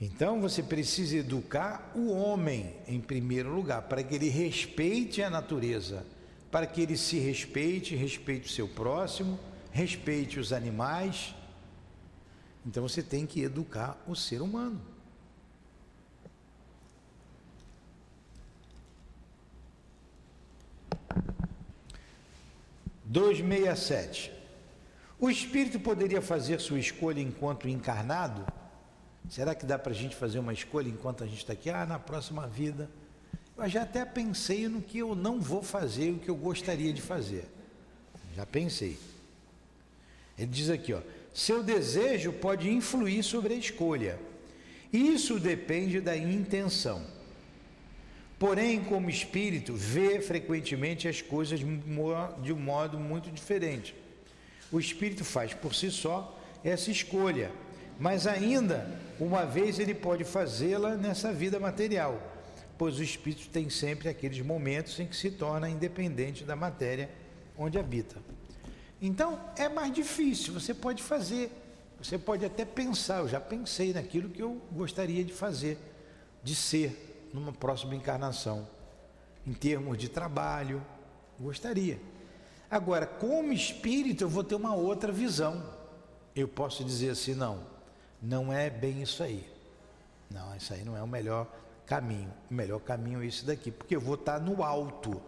Então 0.00 0.40
você 0.40 0.62
precisa 0.62 1.16
educar 1.16 1.90
o 1.94 2.10
homem 2.10 2.74
em 2.86 3.00
primeiro 3.00 3.52
lugar, 3.52 3.82
para 3.82 4.02
que 4.02 4.14
ele 4.14 4.28
respeite 4.28 5.22
a 5.22 5.28
natureza, 5.28 6.06
para 6.50 6.66
que 6.66 6.80
ele 6.80 6.96
se 6.96 7.18
respeite, 7.18 7.96
respeite 7.96 8.46
o 8.46 8.52
seu 8.52 8.68
próximo, 8.68 9.38
respeite 9.72 10.38
os 10.38 10.52
animais. 10.52 11.34
Então 12.64 12.86
você 12.86 13.02
tem 13.02 13.26
que 13.26 13.42
educar 13.42 14.00
o 14.06 14.14
ser 14.14 14.40
humano. 14.40 14.80
Dois 23.04 23.40
meia 23.40 23.74
sete. 23.74 24.37
O 25.20 25.28
espírito 25.28 25.80
poderia 25.80 26.22
fazer 26.22 26.60
sua 26.60 26.78
escolha 26.78 27.20
enquanto 27.20 27.68
encarnado? 27.68 28.46
Será 29.28 29.52
que 29.52 29.66
dá 29.66 29.76
para 29.76 29.90
a 29.90 29.94
gente 29.94 30.14
fazer 30.14 30.38
uma 30.38 30.52
escolha 30.52 30.88
enquanto 30.88 31.24
a 31.24 31.26
gente 31.26 31.38
está 31.38 31.54
aqui? 31.54 31.68
Ah, 31.68 31.84
na 31.84 31.98
próxima 31.98 32.46
vida. 32.46 32.88
Eu 33.56 33.68
já 33.68 33.82
até 33.82 34.04
pensei 34.04 34.68
no 34.68 34.80
que 34.80 34.98
eu 34.98 35.16
não 35.16 35.40
vou 35.40 35.60
fazer, 35.60 36.12
o 36.12 36.18
que 36.20 36.28
eu 36.28 36.36
gostaria 36.36 36.92
de 36.92 37.02
fazer. 37.02 37.46
Já 38.36 38.46
pensei. 38.46 38.96
Ele 40.38 40.46
diz 40.46 40.70
aqui, 40.70 40.94
ó, 40.94 41.00
seu 41.34 41.64
desejo 41.64 42.32
pode 42.34 42.70
influir 42.70 43.24
sobre 43.24 43.54
a 43.54 43.56
escolha. 43.56 44.20
Isso 44.92 45.40
depende 45.40 46.00
da 46.00 46.16
intenção. 46.16 47.04
Porém, 48.38 48.84
como 48.84 49.10
espírito, 49.10 49.74
vê 49.74 50.20
frequentemente 50.20 51.08
as 51.08 51.20
coisas 51.20 51.58
de 51.58 52.52
um 52.52 52.60
modo 52.60 53.00
muito 53.00 53.32
diferente 53.32 53.96
o 54.70 54.78
espírito 54.78 55.24
faz 55.24 55.54
por 55.54 55.74
si 55.74 55.90
só 55.90 56.38
essa 56.62 56.90
escolha, 56.90 57.50
mas 57.98 58.26
ainda 58.26 59.00
uma 59.18 59.44
vez 59.44 59.78
ele 59.78 59.94
pode 59.94 60.24
fazê-la 60.24 60.96
nessa 60.96 61.32
vida 61.32 61.58
material, 61.58 62.20
pois 62.76 62.98
o 62.98 63.02
espírito 63.02 63.48
tem 63.48 63.68
sempre 63.70 64.08
aqueles 64.08 64.40
momentos 64.40 64.98
em 65.00 65.06
que 65.06 65.16
se 65.16 65.30
torna 65.30 65.68
independente 65.68 66.44
da 66.44 66.54
matéria 66.54 67.10
onde 67.56 67.78
habita. 67.78 68.16
Então 69.00 69.40
é 69.56 69.68
mais 69.68 69.92
difícil, 69.92 70.52
você 70.52 70.74
pode 70.74 71.02
fazer, 71.02 71.50
você 72.00 72.18
pode 72.18 72.44
até 72.44 72.64
pensar, 72.64 73.20
eu 73.20 73.28
já 73.28 73.40
pensei 73.40 73.92
naquilo 73.92 74.28
que 74.28 74.42
eu 74.42 74.60
gostaria 74.72 75.24
de 75.24 75.32
fazer, 75.32 75.78
de 76.42 76.54
ser 76.54 77.30
numa 77.32 77.52
próxima 77.52 77.94
encarnação, 77.94 78.68
em 79.46 79.52
termos 79.52 79.96
de 79.98 80.08
trabalho, 80.08 80.84
gostaria. 81.38 81.98
Agora, 82.70 83.06
como 83.06 83.52
espírito, 83.52 84.24
eu 84.24 84.28
vou 84.28 84.44
ter 84.44 84.54
uma 84.54 84.74
outra 84.74 85.10
visão. 85.10 85.62
Eu 86.36 86.46
posso 86.46 86.84
dizer 86.84 87.10
assim: 87.10 87.34
não, 87.34 87.60
não 88.20 88.52
é 88.52 88.68
bem 88.68 89.02
isso 89.02 89.22
aí. 89.22 89.48
Não, 90.30 90.54
isso 90.54 90.74
aí 90.74 90.84
não 90.84 90.96
é 90.96 91.02
o 91.02 91.08
melhor 91.08 91.46
caminho. 91.86 92.32
O 92.50 92.54
melhor 92.54 92.80
caminho 92.80 93.22
é 93.22 93.26
isso 93.26 93.46
daqui, 93.46 93.70
porque 93.70 93.96
eu 93.96 94.00
vou 94.00 94.14
estar 94.14 94.38
no 94.38 94.62
alto. 94.62 95.20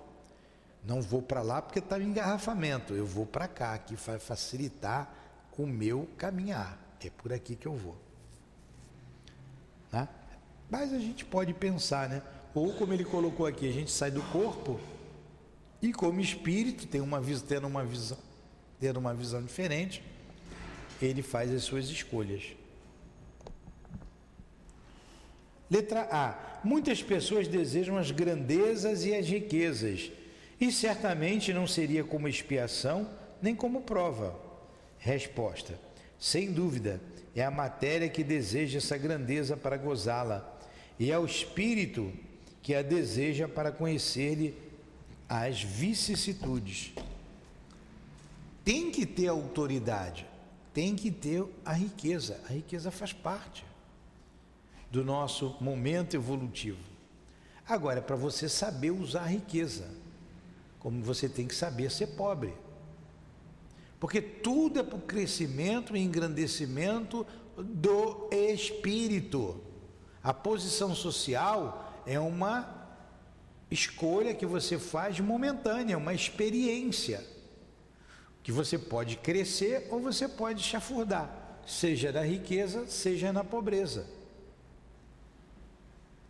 Não 0.85 1.01
vou 1.01 1.21
para 1.21 1.43
lá 1.43 1.61
porque 1.61 1.79
está 1.79 1.99
em 1.99 2.05
engarrafamento. 2.05 2.95
Eu 2.95 3.07
vou 3.07 3.27
para 3.27 3.49
cá, 3.49 3.77
que 3.79 3.95
vai 3.97 4.19
facilitar 4.19 5.13
o 5.57 5.67
meu 5.67 6.09
caminhar. 6.17 6.79
É 7.03 7.11
por 7.11 7.33
aqui 7.33 7.57
que 7.57 7.67
eu 7.67 7.75
vou. 7.75 7.97
Né? 9.93 10.09
Mas 10.71 10.93
a 10.93 10.99
gente 10.99 11.25
pode 11.25 11.53
pensar, 11.55 12.09
né? 12.09 12.23
Ou 12.55 12.73
como 12.75 12.93
ele 12.93 13.05
colocou 13.05 13.47
aqui, 13.47 13.69
a 13.69 13.73
gente 13.73 13.91
sai 13.91 14.11
do 14.11 14.23
corpo 14.25 14.79
e 15.83 15.93
como 15.93 16.21
espírito 16.21 16.87
tem 16.87 17.01
uma 17.01 17.23
tendo 17.47 17.67
uma 17.67 17.85
visão, 17.85 18.19
tendo 18.79 18.99
uma 18.99 19.15
visão 19.15 19.43
diferente, 19.43 20.03
ele 21.01 21.23
faz 21.23 21.53
as 21.53 21.63
suas 21.63 21.89
escolhas. 21.89 22.55
Letra 25.71 26.09
A. 26.11 26.61
Muitas 26.63 27.03
pessoas 27.03 27.49
desejam 27.49 27.97
as 27.97 28.11
grandezas 28.11 29.05
e 29.05 29.15
as 29.15 29.27
riquezas, 29.27 30.11
e 30.61 30.71
certamente 30.71 31.55
não 31.55 31.67
seria 31.67 32.05
como 32.05 32.29
expiação 32.29 33.09
nem 33.41 33.55
como 33.55 33.81
prova. 33.81 34.39
Resposta: 34.99 35.79
Sem 36.19 36.53
dúvida, 36.53 37.01
é 37.35 37.43
a 37.43 37.51
matéria 37.51 38.09
que 38.09 38.23
deseja 38.23 38.79
essa 38.79 38.99
grandeza 38.99 39.57
para 39.57 39.79
gozá-la, 39.79 40.59
e 40.99 41.11
é 41.11 41.19
o 41.19 41.25
espírito 41.25 42.13
que 42.63 42.75
a 42.75 42.83
deseja 42.83 43.49
para 43.49 43.73
conhecer-lhe 43.73 44.55
as 45.31 45.63
vicissitudes. 45.63 46.93
Tem 48.65 48.91
que 48.91 49.07
ter 49.07 49.29
autoridade, 49.29 50.27
tem 50.75 50.97
que 50.97 51.09
ter 51.09 51.45
a 51.65 51.73
riqueza. 51.73 52.41
A 52.49 52.53
riqueza 52.53 52.91
faz 52.91 53.13
parte 53.13 53.65
do 54.91 55.05
nosso 55.05 55.57
momento 55.61 56.17
evolutivo. 56.17 56.81
Agora, 57.67 58.01
é 58.01 58.03
para 58.03 58.17
você 58.17 58.49
saber 58.49 58.91
usar 58.91 59.23
a 59.23 59.27
riqueza, 59.27 59.89
como 60.81 61.01
você 61.01 61.29
tem 61.29 61.47
que 61.47 61.55
saber 61.55 61.93
ser 61.93 62.09
pobre. 62.09 62.53
Porque 64.01 64.21
tudo 64.21 64.81
é 64.81 64.83
para 64.83 64.99
o 64.99 65.03
crescimento 65.03 65.97
e 65.97 66.01
engrandecimento 66.01 67.25
do 67.57 68.29
espírito. 68.33 69.61
A 70.25 70.35
posição 70.35 70.93
social 70.93 72.03
é 72.05 72.19
uma 72.19 72.80
escolha 73.71 74.35
que 74.35 74.45
você 74.45 74.79
faz 74.79 75.21
momentânea, 75.21 75.97
uma 75.97 76.13
experiência. 76.13 77.25
Que 78.43 78.51
você 78.51 78.79
pode 78.79 79.17
crescer 79.17 79.87
ou 79.91 80.01
você 80.01 80.27
pode 80.27 80.63
chafurdar, 80.63 81.61
seja 81.67 82.11
na 82.11 82.23
riqueza, 82.23 82.87
seja 82.87 83.33
na 83.33 83.45
pobreza. 83.45 84.07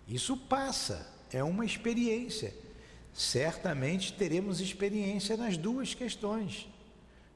Isso 0.06 0.36
passa, 0.36 1.06
é 1.32 1.42
uma 1.42 1.64
experiência. 1.64 2.52
Certamente 3.12 4.12
teremos 4.12 4.60
experiência 4.60 5.36
nas 5.36 5.56
duas 5.56 5.94
questões, 5.94 6.68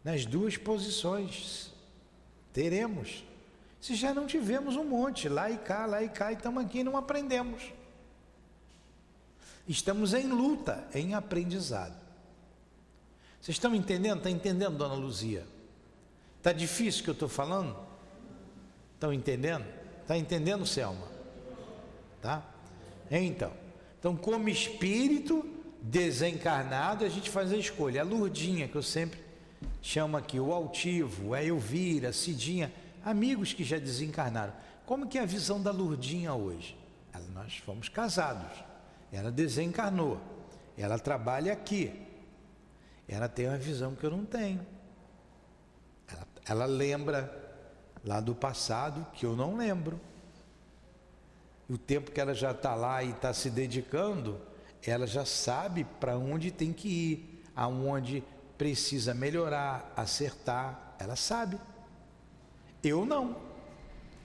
nas 0.03 0.27
duas 0.27 0.57
posições. 0.57 1.73
Teremos. 2.53 3.25
Se 3.81 3.95
já 3.95 4.13
não 4.13 4.27
tivemos 4.27 4.77
um 4.77 4.85
monte, 4.85 5.29
lá 5.29 5.51
e 5.51 5.59
cá, 5.59 5.87
lá 5.87 6.03
e 6.03 6.09
cá, 6.09 6.33
e 6.33 6.37
estamos 6.37 6.65
aqui 6.65 6.79
e 6.81 6.85
não 6.85 6.97
aprendemos. 6.97 7.63
Estamos 9.67 10.13
em 10.13 10.29
luta, 10.29 10.87
em 10.95 11.15
aprendizado. 11.15 11.95
Vocês 13.41 13.57
estão 13.57 13.75
entendendo? 13.75 14.19
Está 14.19 14.31
entendendo, 14.31 14.77
dona 14.77 14.95
Luzia? 14.95 15.47
Está 16.39 16.53
difícil 16.53 17.01
o 17.01 17.05
que 17.05 17.11
eu 17.11 17.15
estou 17.15 17.29
falando? 17.29 17.77
Estão 18.95 19.13
entendendo? 19.13 19.65
Está 20.03 20.17
entendendo, 20.17 20.67
Selma? 20.67 21.09
Tá? 22.21 22.43
Então, 23.11 23.53
então, 23.99 24.17
como 24.17 24.49
espírito 24.49 25.47
desencarnado, 25.81 27.05
a 27.05 27.09
gente 27.09 27.31
faz 27.31 27.53
a 27.53 27.57
escolha. 27.57 28.03
A 28.03 28.05
Lurdinha, 28.05 28.69
que 28.69 28.77
eu 28.77 28.83
sempre 28.83 29.19
chamo 29.81 30.17
aqui, 30.17 30.39
o 30.39 30.53
Altivo, 30.53 31.33
a 31.35 31.43
Elvira, 31.43 32.11
a 32.11 32.13
Cidinha, 32.13 32.73
amigos 33.03 33.53
que 33.53 33.65
já 33.65 33.79
desencarnaram. 33.79 34.53
Como 34.85 35.07
que 35.07 35.19
é 35.19 35.23
a 35.23 35.27
visão 35.27 35.63
da 35.63 35.71
Lurdinha 35.71 36.35
hoje? 36.35 36.77
Nós 37.33 37.57
fomos 37.57 37.89
casados. 37.89 38.74
Ela 39.15 39.31
desencarnou. 39.31 40.21
Ela 40.77 40.99
trabalha 40.99 41.53
aqui. 41.53 42.05
Ela 43.07 43.29
tem 43.29 43.47
uma 43.47 43.57
visão 43.57 43.95
que 43.95 44.05
eu 44.05 44.11
não 44.11 44.25
tenho. 44.25 44.67
Ela, 46.09 46.27
ela 46.45 46.65
lembra 46.67 47.33
lá 48.05 48.21
do 48.21 48.35
passado 48.35 49.07
que 49.13 49.25
eu 49.25 49.37
não 49.37 49.57
lembro. 49.57 50.01
O 51.71 51.79
tempo 51.79 52.11
que 52.11 52.21
ela 52.21 52.35
já 52.35 52.51
está 52.51 52.75
lá 52.75 53.05
e 53.05 53.11
está 53.11 53.33
se 53.33 53.51
dedicando, 53.51 54.41
ela 54.85 55.07
já 55.07 55.25
sabe 55.25 55.85
para 56.01 56.19
onde 56.19 56.51
tem 56.51 56.73
que 56.73 56.89
ir, 56.89 57.43
aonde 57.55 58.25
precisa 58.59 59.15
melhorar, 59.15 59.93
acertar. 59.97 60.97
Ela 60.99 61.15
sabe. 61.15 61.57
Eu 62.83 63.07
não. 63.07 63.37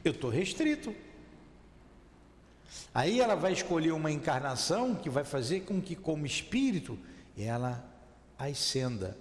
Eu 0.04 0.14
estou 0.14 0.32
restrito. 0.32 0.96
Aí 2.94 3.20
ela 3.20 3.36
vai 3.36 3.54
escolher 3.54 3.92
uma 3.92 4.12
encarnação 4.12 4.96
que 4.96 5.10
vai 5.10 5.24
fazer 5.24 5.62
com 5.62 5.82
que, 5.82 5.96
como 5.96 6.26
espírito, 6.26 6.98
ela 7.38 7.84
ascenda, 8.38 9.18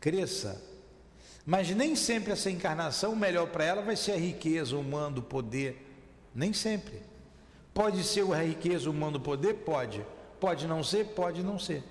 cresça. 0.00 0.62
Mas 1.44 1.70
nem 1.70 1.94
sempre 1.94 2.32
essa 2.32 2.50
encarnação, 2.50 3.12
o 3.12 3.16
melhor 3.16 3.48
para 3.48 3.64
ela 3.64 3.82
vai 3.82 3.96
ser 3.96 4.12
a 4.12 4.16
riqueza, 4.16 4.76
o 4.76 4.82
mando, 4.82 5.20
o 5.20 5.24
poder. 5.24 5.84
Nem 6.34 6.52
sempre. 6.52 7.02
Pode 7.72 8.02
ser 8.04 8.24
a 8.32 8.42
riqueza, 8.42 8.88
o 8.88 8.94
mando, 8.94 9.18
o 9.18 9.20
poder? 9.20 9.54
Pode. 9.54 10.04
Pode 10.40 10.66
não 10.66 10.82
ser? 10.82 11.08
Pode 11.08 11.42
não 11.42 11.58
ser. 11.58 11.82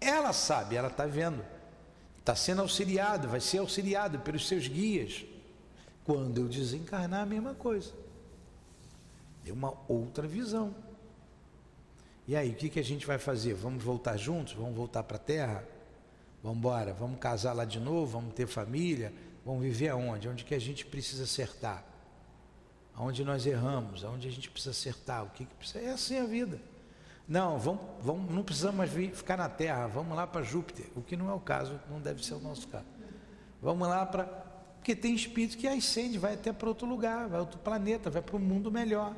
Ela 0.00 0.32
sabe, 0.32 0.76
ela 0.76 0.88
está 0.88 1.04
vendo. 1.04 1.44
Está 2.18 2.34
sendo 2.34 2.62
auxiliado, 2.62 3.28
vai 3.28 3.40
ser 3.40 3.58
auxiliado 3.58 4.20
pelos 4.20 4.46
seus 4.46 4.66
guias. 4.66 5.24
Quando 6.04 6.38
eu 6.38 6.48
desencarnar, 6.48 7.22
a 7.22 7.26
mesma 7.26 7.54
coisa. 7.54 7.92
É 9.46 9.52
uma 9.52 9.74
outra 9.88 10.26
visão. 10.26 10.74
E 12.26 12.36
aí, 12.36 12.50
o 12.50 12.54
que, 12.54 12.68
que 12.68 12.78
a 12.78 12.84
gente 12.84 13.06
vai 13.06 13.18
fazer? 13.18 13.54
Vamos 13.54 13.82
voltar 13.82 14.16
juntos? 14.16 14.52
Vamos 14.52 14.74
voltar 14.74 15.02
para 15.02 15.16
a 15.16 15.20
Terra? 15.20 15.64
Vamos 16.42 16.58
embora? 16.58 16.92
Vamos 16.92 17.18
casar 17.18 17.52
lá 17.52 17.64
de 17.64 17.80
novo? 17.80 18.18
Vamos 18.18 18.34
ter 18.34 18.46
família? 18.46 19.12
Vamos 19.44 19.62
viver 19.62 19.88
aonde? 19.88 20.28
Onde 20.28 20.44
que 20.44 20.54
a 20.54 20.58
gente 20.60 20.86
precisa 20.86 21.24
acertar? 21.24 21.84
Aonde 22.94 23.24
nós 23.24 23.46
erramos? 23.46 24.04
Aonde 24.04 24.28
a 24.28 24.30
gente 24.30 24.50
precisa 24.50 24.70
acertar? 24.70 25.24
O 25.24 25.30
que, 25.30 25.44
que 25.44 25.54
precisa? 25.54 25.80
É 25.80 25.90
assim 25.90 26.18
a 26.18 26.24
vida. 26.24 26.60
Não, 27.30 27.58
vamos, 27.58 27.80
vamos, 28.00 28.34
não 28.34 28.42
precisamos 28.42 28.76
mais 28.76 28.90
vir, 28.90 29.14
ficar 29.14 29.36
na 29.36 29.48
Terra, 29.48 29.86
vamos 29.86 30.16
lá 30.16 30.26
para 30.26 30.42
Júpiter, 30.42 30.86
o 30.96 31.00
que 31.00 31.16
não 31.16 31.30
é 31.30 31.32
o 31.32 31.38
caso, 31.38 31.80
não 31.88 32.00
deve 32.00 32.26
ser 32.26 32.34
o 32.34 32.40
nosso 32.40 32.66
caso. 32.66 32.86
Vamos 33.62 33.86
lá 33.86 34.04
para. 34.04 34.24
Porque 34.24 34.96
tem 34.96 35.14
espírito 35.14 35.56
que 35.56 35.68
ascende, 35.68 36.18
vai 36.18 36.34
até 36.34 36.52
para 36.52 36.68
outro 36.68 36.88
lugar, 36.88 37.20
vai 37.20 37.28
para 37.28 37.40
outro 37.40 37.58
planeta, 37.60 38.10
vai 38.10 38.20
para 38.20 38.34
um 38.34 38.40
mundo 38.40 38.72
melhor. 38.72 39.14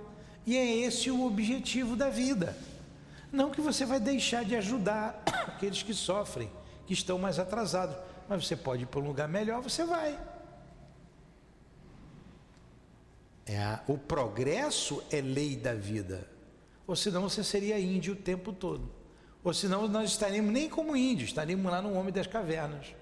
E 0.46 0.56
é 0.56 0.76
esse 0.76 1.10
o 1.10 1.24
objetivo 1.24 1.96
da 1.96 2.08
vida. 2.08 2.56
Não 3.30 3.50
que 3.50 3.60
você 3.60 3.86
vai 3.86 4.00
deixar 4.00 4.44
de 4.44 4.54
ajudar 4.56 5.22
aqueles 5.46 5.82
que 5.82 5.94
sofrem, 5.94 6.50
que 6.86 6.92
estão 6.92 7.18
mais 7.18 7.38
atrasados, 7.38 7.96
mas 8.28 8.46
você 8.46 8.56
pode 8.56 8.82
ir 8.82 8.86
para 8.86 9.00
um 9.00 9.06
lugar 9.06 9.28
melhor, 9.28 9.62
você 9.62 9.84
vai. 9.84 10.18
É 13.46 13.78
o 13.86 13.98
progresso 13.98 15.02
é 15.10 15.20
lei 15.20 15.56
da 15.56 15.74
vida. 15.74 16.28
Ou 16.86 16.94
senão 16.94 17.22
você 17.22 17.42
seria 17.42 17.78
índio 17.78 18.14
o 18.14 18.16
tempo 18.16 18.52
todo. 18.52 18.90
Ou 19.42 19.52
senão 19.52 19.88
nós 19.88 20.10
estaríamos 20.10 20.52
nem 20.52 20.68
como 20.68 20.96
índios, 20.96 21.30
estaríamos 21.30 21.70
lá 21.70 21.82
no 21.82 21.94
homem 21.94 22.12
das 22.12 22.26
cavernas. 22.26 22.94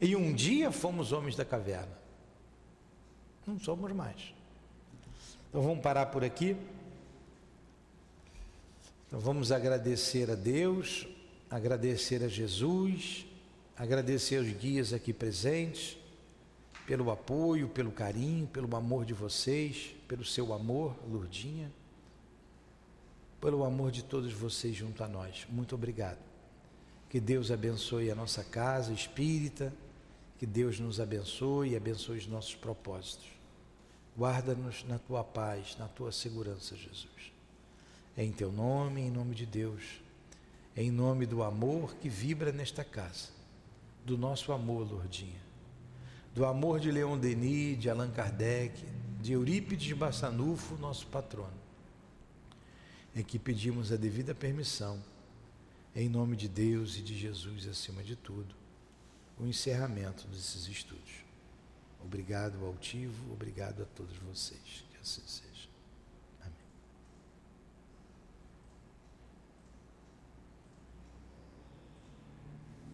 E 0.00 0.14
um 0.14 0.32
dia 0.32 0.70
fomos 0.70 1.12
homens 1.12 1.34
da 1.34 1.44
caverna. 1.44 1.98
Não 3.46 3.58
somos 3.58 3.90
mais. 3.92 4.37
Então 5.48 5.62
vamos 5.62 5.80
parar 5.82 6.06
por 6.06 6.22
aqui. 6.22 6.56
Então 9.06 9.18
vamos 9.18 9.50
agradecer 9.50 10.30
a 10.30 10.34
Deus, 10.34 11.06
agradecer 11.50 12.22
a 12.22 12.28
Jesus, 12.28 13.26
agradecer 13.74 14.36
aos 14.36 14.48
guias 14.48 14.92
aqui 14.92 15.14
presentes, 15.14 15.96
pelo 16.86 17.10
apoio, 17.10 17.68
pelo 17.68 17.90
carinho, 17.90 18.46
pelo 18.46 18.74
amor 18.76 19.06
de 19.06 19.14
vocês, 19.14 19.94
pelo 20.06 20.24
seu 20.24 20.52
amor, 20.52 20.94
Lurdinha, 21.08 21.72
pelo 23.40 23.64
amor 23.64 23.90
de 23.90 24.02
todos 24.02 24.32
vocês 24.32 24.76
junto 24.76 25.02
a 25.02 25.08
nós. 25.08 25.46
Muito 25.48 25.74
obrigado. 25.74 26.18
Que 27.08 27.18
Deus 27.18 27.50
abençoe 27.50 28.10
a 28.10 28.14
nossa 28.14 28.44
casa 28.44 28.92
espírita, 28.92 29.72
que 30.38 30.44
Deus 30.44 30.78
nos 30.78 31.00
abençoe 31.00 31.70
e 31.70 31.76
abençoe 31.76 32.18
os 32.18 32.26
nossos 32.26 32.54
propósitos. 32.54 33.37
Guarda-nos 34.18 34.82
na 34.82 34.98
tua 34.98 35.22
paz, 35.22 35.76
na 35.78 35.86
tua 35.86 36.10
segurança, 36.10 36.74
Jesus. 36.74 37.32
É 38.16 38.24
em 38.24 38.32
teu 38.32 38.50
nome, 38.50 39.02
em 39.02 39.12
nome 39.12 39.32
de 39.32 39.46
Deus, 39.46 40.00
é 40.74 40.82
em 40.82 40.90
nome 40.90 41.24
do 41.24 41.40
amor 41.40 41.94
que 41.94 42.08
vibra 42.08 42.50
nesta 42.50 42.82
casa, 42.82 43.28
do 44.04 44.18
nosso 44.18 44.50
amor, 44.50 44.90
Lourdinha, 44.90 45.40
do 46.34 46.44
amor 46.44 46.80
de 46.80 46.90
Leon 46.90 47.16
Denis, 47.16 47.78
de 47.78 47.88
Allan 47.88 48.10
Kardec, 48.10 48.84
de 49.20 49.34
Eurípides 49.34 49.96
Bassanufo, 49.96 50.76
nosso 50.76 51.06
patrono. 51.06 51.56
em 53.14 53.22
que 53.22 53.38
pedimos 53.38 53.92
a 53.92 53.96
devida 53.96 54.34
permissão, 54.34 55.00
em 55.94 56.08
nome 56.08 56.36
de 56.36 56.48
Deus 56.48 56.96
e 56.96 57.02
de 57.02 57.16
Jesus 57.16 57.66
acima 57.68 58.02
de 58.02 58.14
tudo, 58.14 58.54
o 59.38 59.46
encerramento 59.46 60.26
desses 60.26 60.66
estudos. 60.66 61.27
Obrigado, 62.00 62.64
altivo, 62.64 63.32
obrigado 63.32 63.82
a 63.82 63.86
todos 63.86 64.16
vocês. 64.18 64.84
Que 64.90 64.98
assim 65.00 65.22
seja. 65.26 65.47